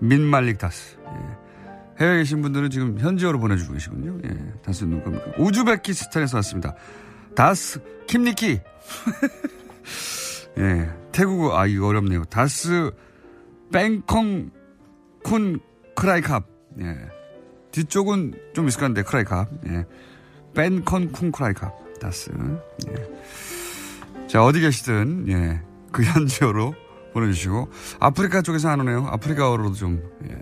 [0.00, 0.98] 민말릭 다스.
[1.06, 2.02] 예.
[2.04, 4.18] 해외에 계신 분들은 지금 현지어로 보내주고 계시군요.
[4.24, 4.52] 예.
[4.62, 5.32] 다스 누굽니까?
[5.38, 6.74] 우즈베키스탄에서 왔습니다.
[7.34, 8.60] 다스 킴니키.
[10.58, 10.90] 예.
[11.12, 12.24] 태국어, 아, 이거 어렵네요.
[12.24, 12.90] 다스
[13.72, 16.44] เป็นของ คุณ ใครครับ.
[16.80, 16.96] 예.
[17.70, 19.48] 뒤쪽은 좀 같은데, ใครครับ.
[19.68, 19.86] 예.
[20.54, 21.81] เป็นของ คุณ ใครครับ.
[22.02, 22.30] 다스.
[22.88, 24.26] 예.
[24.26, 25.60] 자, 어디 계시든, 예.
[25.92, 26.74] 그 현지어로
[27.12, 29.06] 보내주시고, 아프리카 쪽에서 안 오네요.
[29.06, 30.36] 아프리카어로도 좀, 예.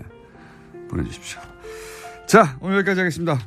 [0.88, 1.40] 보내주십시오.
[2.26, 3.38] 자, 오늘 여기까지 하겠습니다.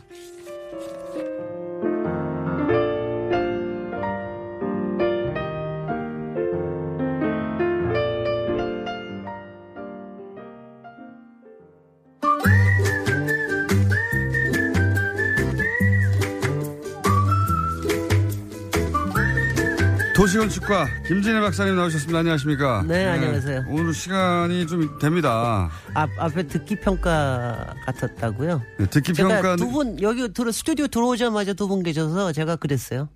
[20.33, 22.19] 도시건축가 김진애 박사님 나오셨습니다.
[22.19, 22.83] 안녕하십니까?
[22.87, 23.65] 네, 안녕하세요.
[23.67, 25.69] 오늘 시간이 좀 됩니다.
[25.93, 28.61] 앞, 앞에 듣기 평가 같았다고요?
[28.79, 33.09] 네, 듣기 평가 두분 여기 들어 스튜디오 들어오자마자 두 분 계셔서 제가 그랬어요.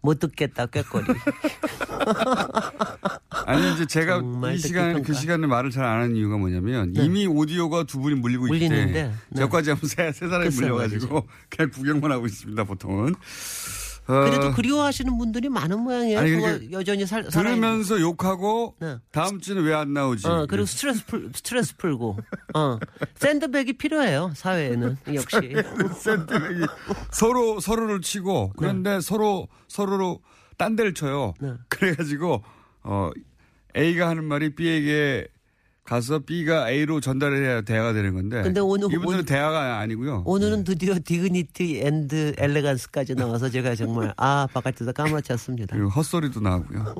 [0.00, 1.04] 못 듣겠다 꾀거리.
[3.46, 4.22] 아니 이제 제가
[4.54, 7.04] 이 시간 그 시간에 말을 잘 안 하는 이유가 뭐냐면 네.
[7.04, 9.38] 이미 오디오가 두 분이 물리고 있는데 네.
[9.40, 13.14] 저까지 하면 세, 세 사람이 물려가지고 그냥 구경만 하고 있습니다 보통은.
[14.08, 14.52] 그래도 어...
[14.54, 16.18] 그리워하시는 분들이 많은 모양이에요.
[16.18, 18.00] 아니, 그거 여전히 살, 들으면서 살아있는.
[18.00, 18.96] 욕하고 네.
[19.12, 20.26] 다음 주는 왜 안 나오지?
[20.26, 22.16] 어, 그리고 스트레스 풀 스트레스 풀고.
[22.54, 22.78] 어.
[23.16, 25.36] 샌드백이 필요해요 사회에는 역시.
[26.00, 26.66] 샌드백이
[27.10, 29.00] 서로 서로를 치고 그런데 네.
[29.00, 30.20] 서로 서로로
[30.56, 31.34] 딴 데를 쳐요.
[31.40, 31.52] 네.
[31.68, 32.42] 그래가지고
[32.82, 33.10] 어
[33.76, 35.28] A가 하는 말이 B에게
[35.88, 38.42] 가서 B가 A로 전달을 해야 대화가 되는 건데.
[38.42, 40.22] 근데 오늘 이분들은 대화가 아니고요.
[40.26, 45.74] 오늘은 드디어 dignity and elegance까지 나와서 제가 정말 아 바깥에서 까무러쳤습니다.
[45.74, 46.94] 그리고 헛소리도 나오고요.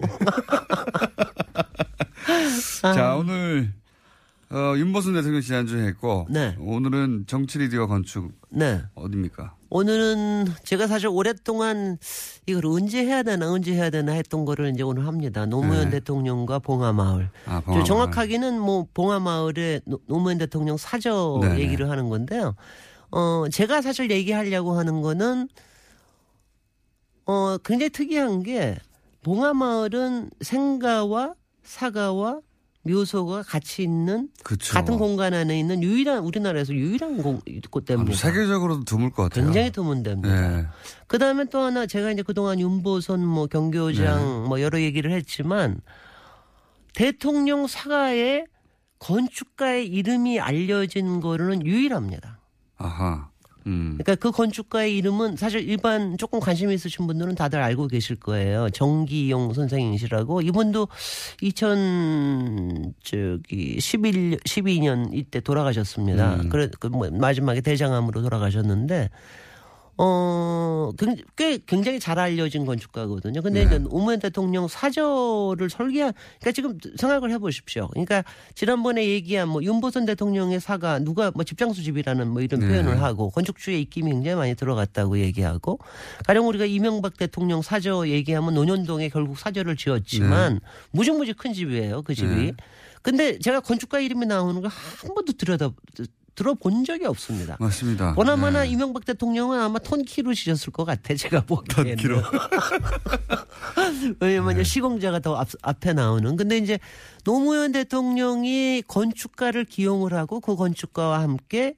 [2.80, 3.74] 자 오늘
[4.48, 6.56] 어, 윤보선 대통령 지난주에 했고 네.
[6.58, 8.82] 오늘은 정치 리더의 건축 네.
[8.94, 9.54] 어딥니까?
[9.70, 11.98] 오늘은 제가 사실 오랫동안
[12.46, 15.44] 이걸 언제 해야 되나 언제 해야 되나 했던 거를 이제 오늘 합니다.
[15.46, 15.98] 노무현 네.
[15.98, 17.30] 대통령과 봉하마을.
[17.46, 17.84] 아, 봉하마을.
[17.84, 22.54] 정확하게는 뭐 봉하마을의 노무현 대통령 사저 네, 네 얘기를 하는 건데요.
[23.10, 25.48] 어 제가 사실 얘기하려고 하는 거는
[27.26, 28.76] 어 굉장히 특이한 게
[29.22, 32.40] 봉하마을은 생가와 사가와
[32.88, 34.74] 묘소가 같이 있는 그쵸.
[34.74, 38.16] 같은 공간 안에 있는 유일한 우리나라에서 유일한 공, 곳대입니다.
[38.16, 39.44] 세계적으로도 드물 것 같아요.
[39.44, 40.28] 굉장히 드문 데입니다.
[40.28, 40.66] 네.
[41.06, 44.48] 그 다음에 또 하나 제가 이제 그동안 윤보선 뭐 경교장 네.
[44.48, 45.80] 뭐 여러 얘기를 했지만
[46.94, 48.44] 대통령 사가에
[48.98, 52.40] 건축가의 이름이 알려진 거로는 유일합니다.
[52.76, 53.27] 아하.
[53.68, 53.98] 음.
[53.98, 58.68] 그러니까 그 건축가의 이름은 사실 일반 조금 관심 있으신 분들은 다들 알고 계실 거예요.
[58.70, 60.88] 정기용 선생님이시라고 이분도
[61.40, 66.36] 2000 저기 11 12년 이때 돌아가셨습니다.
[66.42, 66.48] 음.
[66.48, 69.10] 그래 그 뭐 마지막에 대장암으로 돌아가셨는데
[70.00, 73.42] 어, 굉- 꽤 굉장히 잘 알려진 건축가거든요.
[73.42, 73.66] 근데 네.
[73.66, 77.88] 이제 노무현 대통령 사저를 설계한, 그러니까 지금 생각을 해보십시오.
[77.88, 78.22] 그러니까
[78.54, 82.68] 지난번에 얘기한 뭐 윤보선 대통령의 사가 누가 뭐 집장수 집이라는 뭐 이런 네.
[82.68, 85.78] 표현을 하고 건축주의 입김이 굉장히 많이 들어갔다고 얘기하고
[86.26, 90.60] 가령 우리가 이명박 대통령 사저 얘기하면 논현동에 결국 사저를 지었지만
[90.92, 92.02] 무지무지 큰 집이에요.
[92.02, 92.28] 그 집이.
[92.34, 92.52] 네.
[93.02, 95.70] 근데 제가 건축가 이름이 나오는 걸 한 번도 들여다
[96.38, 97.56] 들어본 적이 없습니다.
[97.58, 98.14] 맞습니다.
[98.14, 98.68] 보나마나 네.
[98.68, 101.16] 이명박 대통령은 아마 톤키로 지셨을 것 같아.
[101.16, 101.96] 제가 보기에는.
[101.96, 102.22] 톤키로.
[104.20, 104.62] 왜냐면 네.
[104.62, 106.36] 시공자가 더 앞, 앞에 나오는.
[106.36, 106.78] 근데 이제
[107.24, 111.74] 노무현 대통령이 건축가를 기용을 하고 그 건축가와 함께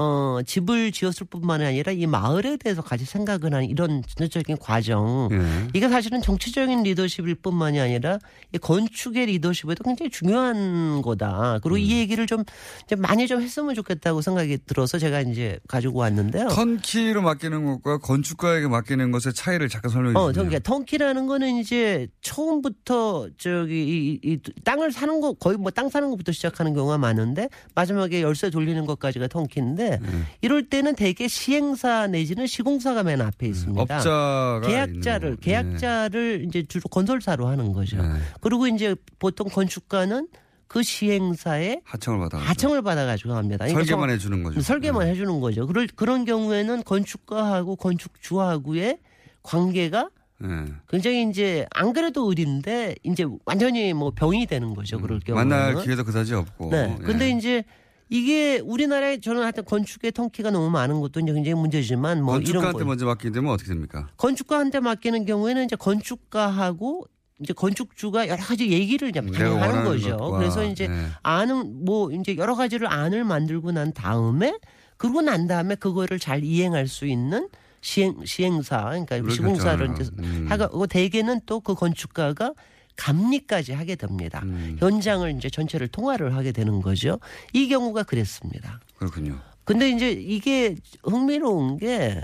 [0.00, 5.28] 어, 집을 지었을 뿐만 아니라 이 마을에 대해서 같이 생각을 하는 이런 전체적인 과정.
[5.30, 5.68] 예.
[5.74, 8.18] 이게 사실은 정치적인 리더십일 뿐만이 아니라
[8.54, 11.58] 이 건축의 리더십에도 굉장히 중요한 거다.
[11.62, 11.80] 그리고 음.
[11.80, 12.44] 이 얘기를 좀
[12.86, 16.48] 이제 많이 좀 했으면 좋겠다고 생각이 들어서 제가 이제 가지고 왔는데요.
[16.48, 20.44] 턴키로 맡기는 것과 건축가에게 맡기는 것의 차이를 잠깐 설명해 어, 주세요.
[20.46, 26.08] 그러니까 턴키라는 거는 이제 처음부터 저기 이, 이 땅을 사는 거 거의 뭐 땅 사는
[26.10, 30.08] 것부터 시작하는 경우가 많은데 마지막에 열쇠 돌리는 것까지가 턴키인데 네.
[30.42, 33.80] 이럴 때는 대개 시행사 내지는 시공사가 맨 앞에 있습니다.
[33.80, 35.36] 음, 업자가 계약자를.
[35.36, 37.96] 계약자를 이제 주로 건설사로 하는 거죠.
[38.02, 38.08] 네.
[38.40, 40.28] 그리고 이제 보통 건축가는
[40.68, 42.38] 그 시행사에 하청을 받아.
[42.38, 43.64] 하청을 받아 가지고 합니다.
[43.66, 44.60] 그러니까 설계만 저- 해주는 거죠.
[44.60, 45.66] 설계만 해주는 거죠.
[45.66, 48.98] 그럴 그런 경우에는 건축가하고 건축주하고의
[49.42, 50.10] 관계가
[50.42, 50.48] 네.
[50.88, 54.98] 굉장히 이제 안 그래도 의리인데 이제 완전히 뭐 병이 되는 거죠.
[55.00, 55.46] 그럴 경우는.
[55.46, 56.70] 음, 만날 기회도 그다지 없고.
[56.70, 56.96] 네.
[56.98, 57.04] 예.
[57.04, 57.62] 근데 이제
[58.10, 62.84] 이게 우리나라에 저는 하여튼 건축의 턴키가 너무 많은 것도 이제 굉장히 문제지만 뭐 건축가한테 거
[62.84, 64.08] 먼저 맡기게 되면 어떻게 됩니까?
[64.16, 67.06] 건축가한테 맡기는 경우에는 이제 건축가하고
[67.40, 70.16] 이제 건축주가 여러 가지 얘기를 이제 많이 내가 하는 원하는 거죠.
[70.16, 71.06] 것과, 그래서 이제 네.
[71.22, 74.58] 안은 뭐 이제 여러 가지를 안을 만들고 난 다음에
[74.96, 77.48] 그러고 난 다음에 그거를 잘 이행할 수 있는
[77.80, 80.46] 시행 시행사 그러니까 시공사를 이제 음.
[80.50, 82.52] 하고 대개는 또 그 건축가가
[83.00, 84.42] 감리까지 하게 됩니다.
[84.44, 84.76] 음.
[84.78, 87.18] 현장을 이제 전체를 통화를 하게 되는 거죠.
[87.54, 88.80] 이 경우가 그랬습니다.
[88.96, 89.40] 그렇군요.
[89.64, 92.20] 근데 이제 이게 흥미로운 게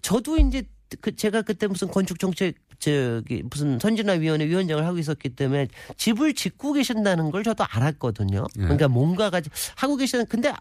[0.00, 0.64] 저도 이제
[1.00, 6.72] 그 제가 그때 무슨 건축 정책 저기 무슨 선진화위원회 위원장을 하고 있었기 때문에 집을 짓고
[6.72, 8.44] 계신다는 걸 저도 알았거든요.
[8.58, 8.60] 예.
[8.62, 9.40] 그러니까 뭔가가
[9.76, 10.52] 하고 계시는 근데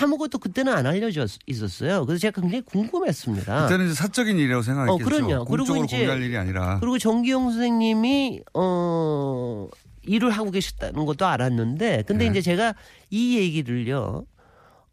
[0.00, 2.06] 아무것도 그때는 안 알려져 있었어요.
[2.06, 3.64] 그래서 제가 굉장히 궁금했습니다.
[3.64, 5.04] 그때는 이제 사적인 일이라고 생각했겠죠.
[5.04, 5.44] 어, 그럼요.
[5.44, 6.80] 그리고 이제- 공개할 일이 아니라.
[6.80, 9.68] 그리고 정기용 선생님이 어
[10.04, 12.30] 일을 하고 계셨다는 것도 알았는데 근데 네.
[12.30, 12.74] 이제 제가
[13.10, 14.24] 이 얘기를요.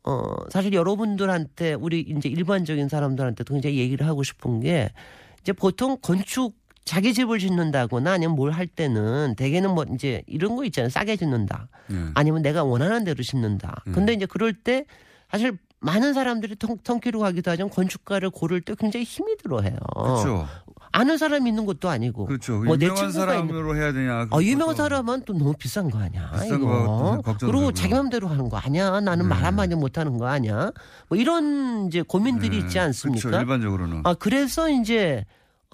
[0.04, 4.89] 어 사실 여러분들한테 우리 이제 일반적인 사람들한테도 굉장히 얘기를 하고 싶은 게
[5.41, 10.65] 이제 보통 건축 자기 집을 짓는다거나 아니면 뭘 할 때는 대개는 뭐 이제 이런 거
[10.65, 10.89] 있잖아요.
[10.89, 11.67] 싸게 짓는다.
[11.91, 11.96] 예.
[12.13, 13.84] 아니면 내가 원하는 대로 짓는다.
[13.88, 13.93] 음.
[13.93, 14.86] 근데 이제 그럴 때
[15.32, 19.76] 사실 많은 사람들이 턴, 턴키로 가기도 하지만 건축가를 고를 때 굉장히 힘이 들어해요.
[19.96, 20.48] 그렇죠.
[20.91, 22.26] 아는 사람이 있는 것도 아니고.
[22.28, 22.60] 그렇죠.
[22.62, 24.28] 뭐내 유명한 친구가 있는- 사람으로 해야 되냐.
[24.30, 26.30] 어, 유명한 사람은 또 너무 비싼 거 아니야.
[26.34, 27.22] 비싼 이거.
[27.26, 27.36] 거.
[27.39, 29.00] 그리고 자기 맘대로 하는 거 아니야.
[29.02, 29.46] 나는 말 네.
[29.46, 30.72] 한마디 못 하는 거 아니야.
[31.10, 32.58] 뭐 이런 이제 고민들이 네.
[32.60, 33.28] 있지 않습니까?
[33.30, 33.39] 그렇죠.
[33.41, 34.02] 일반적으로는.
[34.06, 35.26] 아, 그래서 이제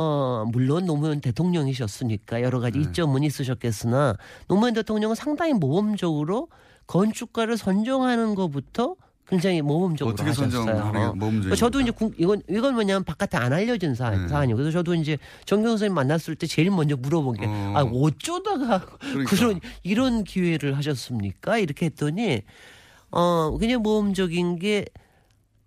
[0.04, 2.86] 어, 물론 노무현 대통령이셨으니까 여러 가지 네.
[2.90, 4.16] 이점은 있으셨겠으나
[4.48, 6.48] 노무현 대통령은 상당히 모범적으로
[6.88, 8.96] 건축가를 선정하는 것부터
[9.28, 10.66] 굉장히 모범적으로 어떻게 하셨어요.
[10.66, 11.56] 게 모범적입니까?
[11.58, 14.28] 저도 이제 궁- 이건 이건 뭐냐면 바깥에 안 알려진 사, 네.
[14.28, 17.74] 사안이고 그래서 저도 이제 정경 선생님 만났을 때 제일 먼저 물어본 게 어.
[17.76, 19.36] 아, 어쩌다가 그러니까.
[19.36, 21.58] 그런 이런 기회를 하셨습니까?
[21.60, 22.42] 이렇게 했더니
[23.12, 24.86] 어 굉장히 모범적인 게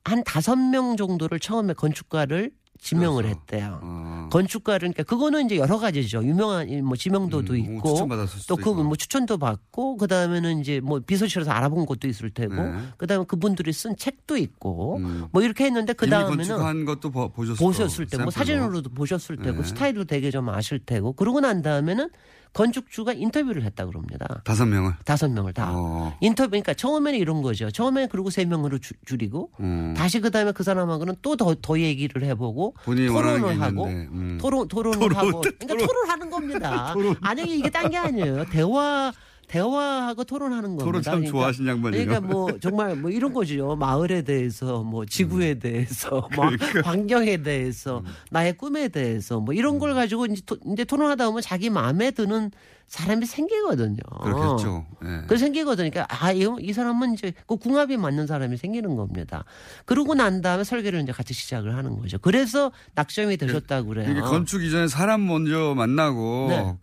[0.04, 2.50] 한 다섯 명 정도를 처음에 건축가를
[2.82, 3.38] 지명을 그래서.
[3.38, 3.78] 했대요.
[3.80, 4.28] 어.
[4.32, 6.24] 건축가를 그러니까 그거는 이제 여러 가지죠.
[6.24, 8.08] 유명한 뭐 지명도도 음, 뭐 있고
[8.48, 8.70] 또 그.
[8.70, 12.72] 뭐 추천도 받고 그 다음에는 이제 뭐 비서실에서 알아본 것도 있을 테고 네.
[12.96, 15.26] 그 다음에 그분들이 쓴 책도 있고 음.
[15.30, 18.44] 뭐 이렇게 했는데 이미 그다음에는 건축한 것도 보- 보셨을 보셨을 테고 뭐 샘플로.
[18.56, 19.68] 사진으로도 보셨을 테고 네.
[19.68, 22.10] 스타일도 되게 좀 아실 테고 그러고 난 다음에는
[22.52, 24.42] 건축주가 인터뷰를 했다 그럽니다.
[24.44, 24.92] 다섯 명을.
[25.04, 25.70] 다섯 명을 다.
[25.74, 26.16] 어.
[26.20, 27.70] 인터뷰 그러니까 처음에는 이런 거죠.
[27.70, 29.94] 처음에 그리고 세 명으로 주- 줄이고 음.
[29.96, 34.38] 다시 그다음에 그 사람하고는 또 더더 얘기를 해보고 토론을 하고 음.
[34.40, 36.94] 토론 토론을 토론, 하고 그러니까 토론하는 겁니다.
[37.22, 38.44] 아니 이게 딴 게 아니에요.
[38.50, 39.12] 대화
[39.52, 40.84] 대화하고 토론하는 겁니다.
[40.86, 42.06] 토론 참 그러니까, 좋아하신 양반이에요.
[42.06, 43.76] 그러니까 뭐 정말 뭐 이런 거죠.
[43.76, 46.88] 마을에 대해서 뭐 지구에 대해서 뭐 그러니까.
[46.88, 51.68] 환경에 대해서 나의 꿈에 대해서 뭐 이런 걸 가지고 이제, 토, 이제 토론하다 보면 자기
[51.68, 52.50] 마음에 드는
[52.86, 53.98] 사람이 생기거든요.
[54.22, 54.86] 그렇겠죠.
[55.04, 55.26] 예.
[55.26, 55.90] 그 생기거든요.
[55.90, 59.44] 그러니까 아, 이, 이 사람은 이제 그 궁합이 맞는 사람이 생기는 겁니다.
[59.84, 62.18] 그러고 난 다음에 설계를 이제 같이 시작을 하는 거죠.
[62.18, 64.10] 그래서 낙점이 되셨다고 그래요.
[64.10, 66.76] 이게 건축 이전에 사람 먼저 만나고 네.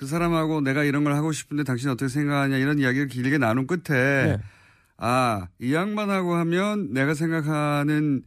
[0.00, 3.82] 그 사람하고 내가 이런 걸 하고 싶은데 당신 어떻게 생각하냐 이런 이야기를 길게 나눈 끝에
[3.88, 4.38] 네.
[4.96, 8.22] 아, 이 양반하고 하면 내가 생각하는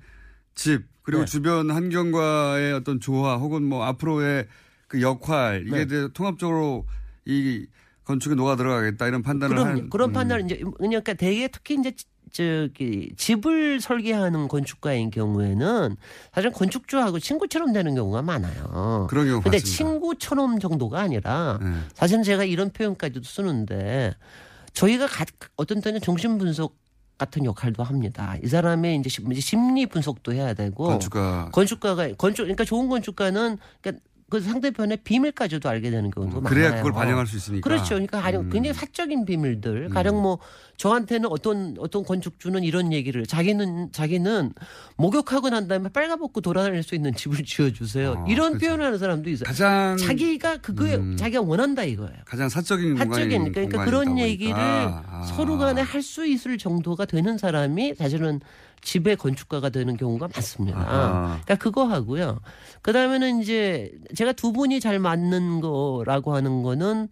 [0.54, 1.26] 집 그리고 네.
[1.26, 4.48] 주변 환경과의 어떤 조화 혹은 뭐 앞으로의
[4.88, 6.08] 그 역할 이게 네.
[6.14, 6.86] 통합적으로
[7.26, 7.66] 이
[8.04, 10.14] 건축에 녹아 들어가겠다 이런 판단을 그런 한 그런 음.
[10.14, 11.92] 판단을 이제 그러니까 대개 특히 이제
[12.38, 15.96] 저기 집을 설계하는 건축가인 경우에는
[16.34, 19.06] 사실 건축주하고 친구처럼 되는 경우가 많아요.
[19.08, 19.60] 그런 경우 근데 많습니다.
[19.78, 21.70] 친구처럼 정도가 아니라 네.
[21.94, 24.16] 사실은 제가 이런 표현까지도 쓰는데
[24.74, 25.26] 저희가 가-
[25.58, 26.76] 어떤 때는 정신 분석
[27.20, 28.36] 같은 역할도 합니다.
[28.44, 29.10] 이 사람의 이제
[29.40, 34.04] 심리 분석도 해야 되고 건축가 건축가가 건축 그러니까 좋은 건축가는 그러니까
[34.34, 36.50] 그 상대편의 비밀까지도 알게 되는 경우도 많아요.
[36.50, 37.70] 그래야 그걸 반영할 수 있으니까.
[37.70, 37.90] 그렇죠.
[37.90, 38.50] 그러니까 가령 음.
[38.50, 39.90] 굉장히 사적인 비밀들.
[39.90, 40.40] 가령 뭐
[40.78, 44.54] 저한테는 어떤 어떤 건축주는 이런 얘기를 자기는 자기는
[44.98, 48.26] 목욕하고 난 다음에 빨가벗고 돌아다닐 수 있는 집을 지어주세요.
[48.26, 48.66] 아, 이런 그렇죠.
[48.66, 49.46] 표현을 하는 사람도 있어요.
[49.46, 51.16] 가장 자기가 그거에 음.
[51.16, 52.18] 자기가 원한다 이거예요.
[52.26, 54.56] 가장 사적인 사적인 그러니까 그런 얘기를.
[54.58, 55.28] 아.
[55.36, 58.42] 서로 간에 할 수 있을 정도가 되는 사람이 사실은
[58.84, 60.80] 집의 건축가가 되는 경우가 많습니다.
[60.80, 61.40] 아하.
[61.44, 62.40] 그러니까 그거 하고요.
[62.82, 67.10] 그 다음에는 이제 제가 두 분이 잘 맞는 거라고 하는 거는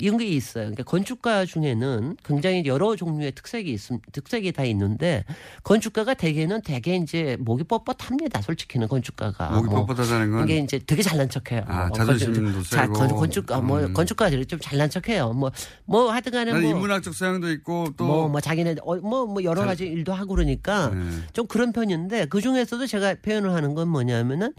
[0.00, 0.64] 이런 게 있어요.
[0.64, 3.80] 그러니까 건축가 중에는 굉장히 여러 종류의 특색이 있,
[4.12, 5.24] 특색이 다 있는데
[5.62, 8.42] 건축가가 대개는 대개 이제 목이 뻣뻣합니다.
[8.42, 11.62] 솔직히는 건축가가 목이 뭐 뻣뻣하다는 건 이게 이제 되게 잘난 척해요.
[11.68, 12.88] 아, 뭐 자존심도 자.
[12.88, 13.92] 건- 건축가 뭐 음.
[13.92, 15.32] 건축가가 좀 잘난 척해요.
[15.32, 19.60] 뭐뭐 하여튼간에 나는 뭐 인문학적 소양도 있고 또 뭐, 뭐 자기네 어, 뭐, 뭐 여러
[19.60, 21.02] 잘- 가지 일도 하고 그러니까 네.
[21.32, 24.52] 좀 그런 편인데 그 중에서도 제가 표현을 하는 건 뭐냐면은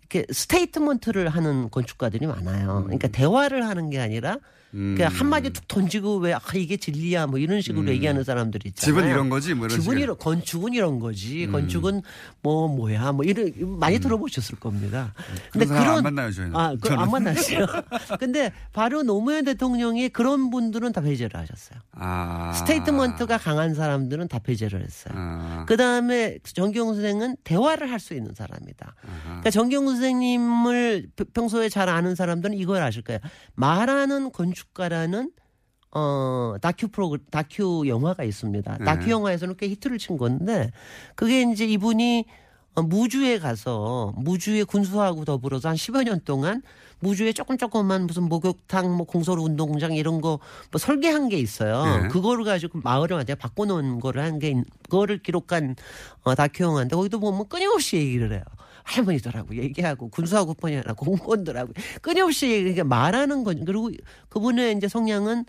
[0.00, 2.82] 이렇게 statement를 하는 건축가들이 많아요.
[2.84, 4.38] 그러니까 대화를 하는 게 아니라
[4.74, 4.94] 음.
[4.96, 7.88] 그냥 한마디 툭 던지고 왜 아, 이게 진리야 뭐 이런 식으로 음.
[7.88, 9.00] 얘기하는 사람들이 있잖아요.
[9.00, 9.98] 집은 이런 거지 뭐 이런 집은.
[9.98, 11.44] 이런 건축은 이런 거지.
[11.46, 11.52] 음.
[11.52, 12.02] 건축은
[12.42, 15.14] 뭐 뭐야 뭐 이런 많이 들어보셨을 겁니다.
[15.52, 16.56] 그런 사람 안 만나요 저희는.
[16.56, 16.92] 아, 그.
[16.92, 17.66] 안 만나세요.
[18.20, 21.78] 근데 바로 노무현 대통령이 그런 분들은 다 배제를 하셨어요.
[21.92, 22.52] 아.
[22.54, 25.14] 스테이트먼트가 강한 사람들은 다 배제를 했어요.
[25.16, 25.64] 아.
[25.68, 28.94] 그 다음에 정경 선생은 대화를 할 수 있는 사람이다.
[29.24, 33.18] 그러니까 정경 선생님을 평- 평소에 잘 아는 사람들은 이걸 아실 거예요.
[33.54, 35.30] 말하는 건축 가라는
[35.96, 38.78] 어, 다큐 프로그, 다큐 영화가 있습니다.
[38.78, 38.84] 네.
[38.84, 40.72] 다큐 영화에서는 꽤 히트를 친 건데,
[41.14, 42.24] 그게 이제 이분이
[42.74, 46.62] 어, 무주에 가서 무주에 군수하고 더불어서 한 10여 년 동안
[46.98, 50.40] 무주에 조금 조금만 무슨 목욕탕, 뭐 공설 운동장 이런 거
[50.72, 51.84] 뭐 설계한 게 있어요.
[52.02, 52.08] 네.
[52.08, 54.54] 그거를 가지고 마을을 완전히 바꿔놓은 거를 한 게,
[54.90, 55.76] 그거를 기록한
[56.24, 58.42] 어, 다큐 영화인데 거기도 보면 끊임없이 얘기를 해요.
[58.84, 61.72] 할머니들하고 얘기하고 군수하고 뿐이 아니라 공무원들하고.
[62.00, 63.90] 끊임없이 말하는 건 그리고
[64.28, 65.44] 그분의 이제 성향은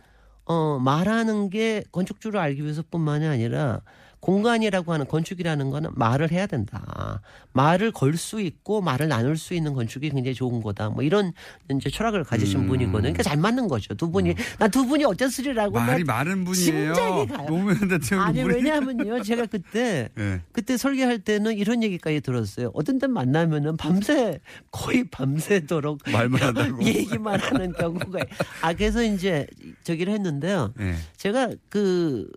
[0.46, 3.82] 어, 말하는 게 건축주를 알기 위해서뿐만이 아니라
[4.26, 7.22] 공간이라고 하는 건축이라는 거는 말을 해야 된다.
[7.54, 10.90] 말을 걸 수 있고 말을 나눌 수 있는 건축이 굉장히 좋은 거다.
[10.90, 11.32] 뭐 이런
[11.70, 12.68] 이제 철학을 가지신 음.
[12.68, 13.02] 분이거든요.
[13.02, 13.94] 그러니까 잘 맞는 거죠.
[13.94, 16.96] 두 분이 나두 분이 어쩌으리라고 말이 많은 분이에요.
[16.96, 18.22] 심장이 가요.
[18.22, 20.42] 아니 왜냐하면요 제가 그때 네.
[20.54, 22.72] 그때 설계할 때는 이런 얘기까지 들었어요.
[22.74, 24.40] 어떤 때 만나면은 밤새
[24.72, 26.82] 거의 밤새도록 말만 한다고.
[26.88, 28.20] 얘기만 하는 경우가
[28.62, 29.46] 아 그래서 이제
[29.84, 30.74] 저기를 했는데요.
[30.78, 30.96] 네.
[31.18, 32.28] 제가 그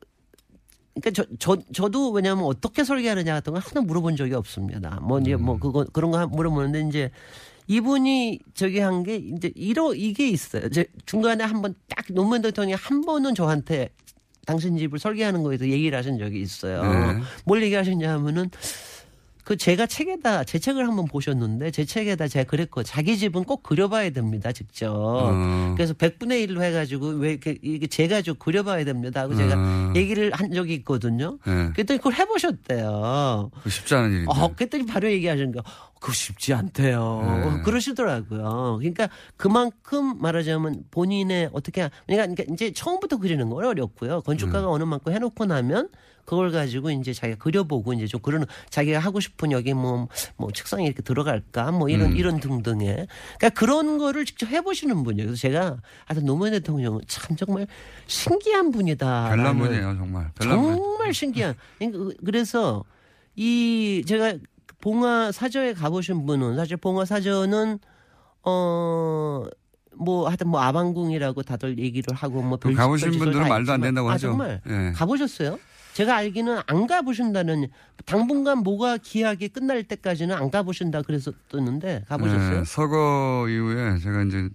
[1.00, 4.98] 그러니까 저, 저 저도 왜냐하면 어떻게 설계하느냐 같은 걸 하나 물어본 적이 없습니다.
[5.02, 5.44] 뭐 이제 음.
[5.44, 7.10] 뭐 그거 그런 거 물어보는데 이제
[7.66, 10.68] 이분이 저기 한 게 이제 이러 이게 있어요.
[10.70, 13.90] 제 중간에 한번 딱 노무현 대통령이 한 번은 저한테
[14.46, 16.82] 당신 집을 설계하는 거에 대해서 얘기를 하신 적이 있어요.
[16.82, 17.20] 네.
[17.44, 18.50] 뭘 얘기하셨냐 하면은
[19.48, 24.10] 그 제가 책에다 제 책을 한번 보셨는데 제 책에다 제가 그랬고 자기 집은 꼭 그려봐야
[24.10, 24.92] 됩니다 직접.
[24.94, 25.72] 어.
[25.74, 29.92] 그래서 100분의 1로 해가지고 왜 이렇게 이게 제가 좀 그려봐야 됩니다 하고 제가 어.
[29.96, 31.38] 얘기를 한 적이 있거든요.
[31.46, 31.70] 네.
[31.72, 33.50] 그랬더니 그걸 해보셨대요.
[33.54, 34.26] 그거 쉽지 않은 일인데.
[34.28, 35.62] 어, 그랬더니 바로 얘기하시는 거,
[36.00, 37.42] 그거 쉽지 않대요.
[37.56, 37.62] 네.
[37.62, 38.76] 그러시더라고요.
[38.78, 44.20] 그러니까 그만큼 말하자면 본인의 어떻게, 하- 그러니까, 그러니까 이제 처음부터 그리는 건 어렵고요.
[44.22, 44.72] 건축가가 음.
[44.72, 45.88] 어느 만큼 해놓고 나면
[46.24, 50.84] 그걸 가지고 이제 자기가 그려보고 이제 좀 그러는 자기가 하고 싶은 여기 뭐, 뭐 책상에
[50.84, 52.16] 이렇게 들어갈까 뭐 이런, 음.
[52.16, 53.06] 이런 등등의.
[53.38, 55.26] 그러니까 그런 거를 직접 해보시는 분이에요.
[55.28, 57.66] 그래서 제가 하여튼 노무현 대통령은 참 정말
[58.06, 59.28] 신기한 분이다.
[59.30, 60.30] 별난 분이에요 정말.
[60.34, 60.76] 별난 분.
[60.76, 61.54] 정말 신기한.
[61.78, 62.84] 그러니까 그래서
[63.34, 64.34] 이 제가
[64.80, 67.78] 봉화 사저에 가보신 분은 사실 봉화 사저는
[68.42, 69.44] 어
[69.98, 74.28] 뭐 하여튼 뭐 아방궁이라고 다들 얘기를 하고 뭐그 가보신 분들은 말도 안 된다고 아, 하죠.
[74.28, 74.92] 정말 예.
[74.94, 75.58] 가보셨어요?
[75.94, 77.66] 제가 알기는 안 가보신다는
[78.06, 82.58] 당분간 뭐가 기약이 끝날 때까지는 안 가보신다 그랬었는데 가보셨어요?
[82.60, 84.48] 네, 서거 이후에 제가 이제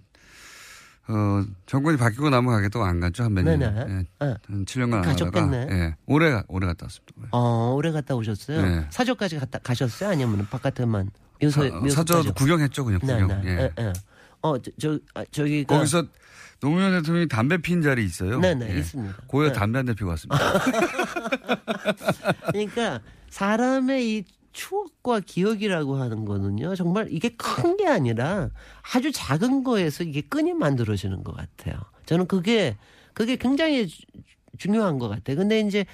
[1.06, 3.58] 어, 정권이 바뀌고 나면 가겠다고 안 갔죠 한 몇 년.
[3.58, 3.80] 네네.
[3.80, 3.84] 예,
[4.26, 4.34] 네.
[4.48, 5.58] 한 7년간 안 가셨겠네.
[5.58, 7.12] 가다가 예, 올해 가- 올해 갔다 왔습니다.
[7.18, 7.28] 올해.
[7.32, 8.62] 어, 오래 갔다 오셨어요?
[8.62, 8.86] 네.
[8.90, 10.10] 사저까지 갔다 가셨어요?
[10.10, 11.10] 아니면 바깥에만
[11.42, 11.94] 묘소 사-?
[11.96, 13.28] 사저도 구경했죠 그냥 구경.
[13.28, 13.50] 네, 네.
[13.50, 13.72] 예.
[13.78, 13.92] 예, 예.
[14.40, 16.04] 어, 저, 저 아, 저기가 거기서
[16.60, 18.38] 노무현 대통령이 담배 핀 자리 있어요.
[18.40, 18.78] 네 네, 예.
[18.78, 19.14] 있습니다.
[19.26, 19.52] 고여 네.
[19.52, 20.38] 담배 한 대 피고 왔습니다.
[22.52, 23.00] 그러니까
[23.30, 24.24] 사람의 이
[24.54, 28.48] 추억과 기억이라고 하는 거는요, 정말 이게 큰 게 아니라
[28.94, 31.74] 아주 작은 거에서 이게 끈이 만들어지는 것 같아요.
[32.06, 32.76] 저는 그게,
[33.12, 34.02] 그게 굉장히 주-
[34.56, 35.36] 중요한 것 같아요.
[35.36, 35.84] 근데 이제,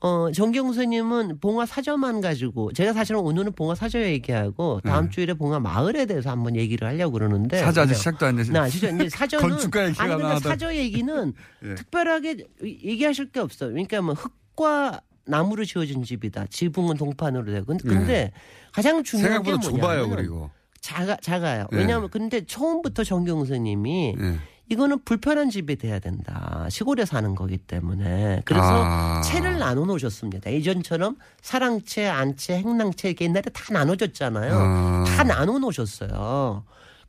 [0.00, 5.10] 어, 정경수님은 봉화 사저만 가지고, 제가 사실은 오늘은 봉화 사저 얘기하고, 다음 네.
[5.10, 7.58] 주일에 봉화 마을에 대해서 한번 얘기를 하려고 그러는데.
[7.58, 8.52] 사저 아직 시작도 안 됐어요.
[8.52, 8.88] 네, 아시죠?
[8.88, 9.48] 이제 사저는.
[9.48, 11.32] 건축가 얘기가 아니, 근데 사저 얘기는
[11.64, 11.74] 예.
[11.76, 13.70] 특별하게 얘기하실 게 없어요.
[13.70, 16.46] 그러니까 뭐 흙과 나무로 지어진 집이다.
[16.50, 17.66] 지붕은 동판으로 되고.
[17.66, 18.32] 근데, 근데
[18.72, 20.50] 가장 중요한 게 생각보다 좁아요 뭐냐면 그리고.
[20.80, 21.66] 작아 작아요.
[21.72, 21.78] 네.
[21.78, 24.38] 왜냐하면 근데 처음부터 정경수님이 예.
[24.70, 26.66] 이거는 불편한 집이 돼야 된다.
[26.70, 28.42] 시골에 사는 거기 때문에.
[28.44, 29.20] 그래서 아.
[29.22, 30.50] 채를 나눠 놓으셨습니다.
[30.52, 34.54] 예전처럼 사랑채, 안채, 행랑채 이게 옛날에 다 나눠졌잖아요.
[34.54, 35.04] 아.
[35.06, 36.64] 다 나눠 놓으셨어요.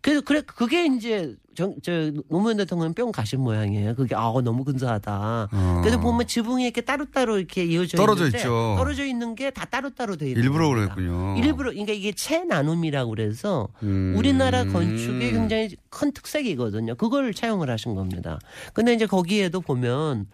[0.05, 3.95] 그래서 그래 그게 이제 정, 저 노무현 대통령 뿅 가신 모양이에요.
[3.95, 5.49] 그게 아 너무 근사하다.
[5.51, 5.79] 어.
[5.81, 8.75] 그래서 보면 지붕이 이렇게 따로따로 이렇게 이어져 떨어져 있는데 있죠.
[8.77, 10.93] 떨어져 있는 게 다 따로따로 돼 있는 일부러 겁니다.
[10.93, 11.37] 그랬군요.
[11.39, 14.13] 일부러 그러니까 이게 채 나눔이라고 그래서 음.
[14.15, 16.93] 우리나라 건축의 굉장히 큰 특색이거든요.
[16.95, 18.37] 그걸 차용을 하신 겁니다.
[18.73, 20.27] 근데 이제 거기에도 보면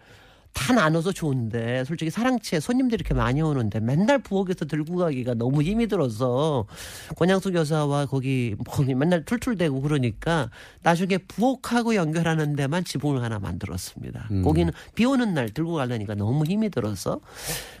[0.52, 5.86] 다 나눠서 좋은데 솔직히 사랑채 손님들이 이렇게 많이 오는데 맨날 부엌에서 들고 가기가 너무 힘이
[5.86, 6.66] 들어서
[7.16, 10.50] 권양숙 여사와 거기 뭐 맨날 툴툴대고 그러니까
[10.82, 14.28] 나중에 부엌하고 연결하는 데만 지붕을 하나 만들었습니다.
[14.30, 14.42] 음.
[14.42, 17.20] 거기는 비 오는 날 들고 가려니까 너무 힘이 들어서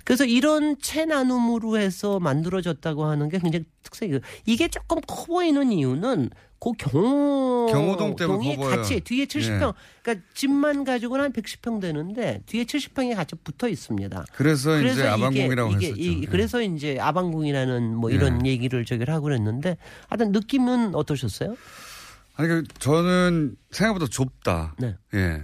[0.04, 4.20] 그래서 이런 채 나눔으로 해서 만들어졌다고 하는 게 굉장히 특색이에요.
[4.46, 6.30] 이게 조금 커 보이는 이유는
[6.62, 8.56] 그 경호 경호동 때문에.
[8.56, 14.24] 같이 뒤에 70평 그러니까 집만 가지고는 한 110평 되는데 뒤에 70평이 같이 붙어 있습니다.
[14.34, 16.00] 그래서, 이제 이게- 아방궁이라고 이게 했었죠.
[16.00, 16.26] 이- 예.
[16.26, 19.76] 그래서 이제 아방궁이라는 뭐 이런 얘기를 저기를 하고 그랬는데
[20.08, 21.56] 하여튼 느낌은 어떠셨어요?
[22.36, 24.76] 아니 그 저는 생각보다 좁다.
[24.78, 24.94] 네.
[25.14, 25.42] 예.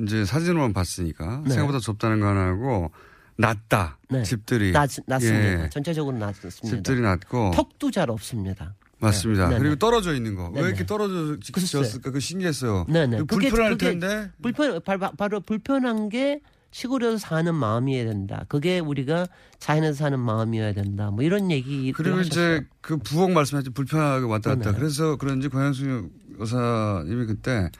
[0.00, 1.50] 이제 사진으로만 봤으니까 네.
[1.50, 2.92] 생각보다 좁다는 거 하나고
[3.36, 3.98] 낮다.
[4.08, 4.22] 네.
[4.22, 5.64] 집들이 낮, 낮습니다.
[5.64, 5.68] 예.
[5.70, 6.50] 전체적으로 낮습니다.
[6.76, 8.74] 집들이 낮고 턱도 잘 없습니다.
[8.98, 9.48] 맞습니다.
[9.48, 9.78] 네, 네, 그리고 네.
[9.78, 10.50] 떨어져 있는 거.
[10.54, 10.86] 네, 왜 이렇게 네.
[10.86, 12.10] 떨어져 지었을까?
[12.10, 12.86] 그 신기했어요.
[12.88, 13.24] 네네.
[13.24, 14.30] 불편할 그게 텐데.
[14.42, 16.40] 불편 바- 바- 바로 불편한 게
[16.70, 18.44] 시골에서 사는 마음이어야 된다.
[18.48, 19.26] 그게 우리가
[19.60, 21.10] 자연에서 사는 마음이어야 된다.
[21.10, 24.70] 뭐 이런 얘기 그리고 이제 그 부엌 말씀하신 불편하게 왔다 갔다.
[24.70, 24.78] 네네.
[24.78, 26.08] 그래서 그런지 고양수
[26.40, 27.70] 여사님이 그때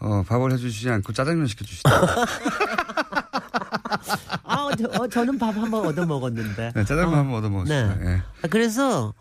[0.00, 2.24] 어, 밥을 해주시지 않고 짜장면 시켜주시더라고요.
[4.42, 6.72] 아, 저, 어, 저는 밥 한번 얻어 먹었는데.
[6.74, 7.94] 네, 짜장면 어, 한번 얻어 먹었어요.
[8.00, 8.06] 네.
[8.06, 8.22] 예.
[8.42, 9.14] 아, 그래서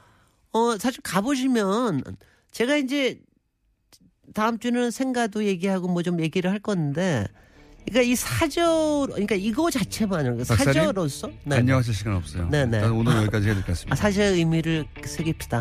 [0.56, 2.02] 어 사실 가보시면
[2.52, 3.20] 제가 이제
[4.34, 7.28] 다음 주는 생가도 얘기하고 뭐 좀 얘기를 할 건데.
[7.88, 10.74] 그러니까 이 사저, 그러니까 이거 자체만으로 박사님?
[10.74, 11.58] 사저로서 네.
[11.58, 12.50] 안녕하실 시간 없어요.
[12.50, 12.78] 네네.
[12.78, 13.92] 일단 오늘 여기까지 같습니다.
[13.92, 15.60] 아, 사저의 의미를 새깁시다.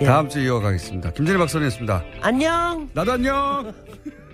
[0.00, 0.04] 예.
[0.06, 1.12] 다음 주에 이어가겠습니다.
[1.12, 2.02] 김진일 박사님이었습니다.
[2.22, 2.88] 안녕.
[2.94, 3.74] 나도 안녕.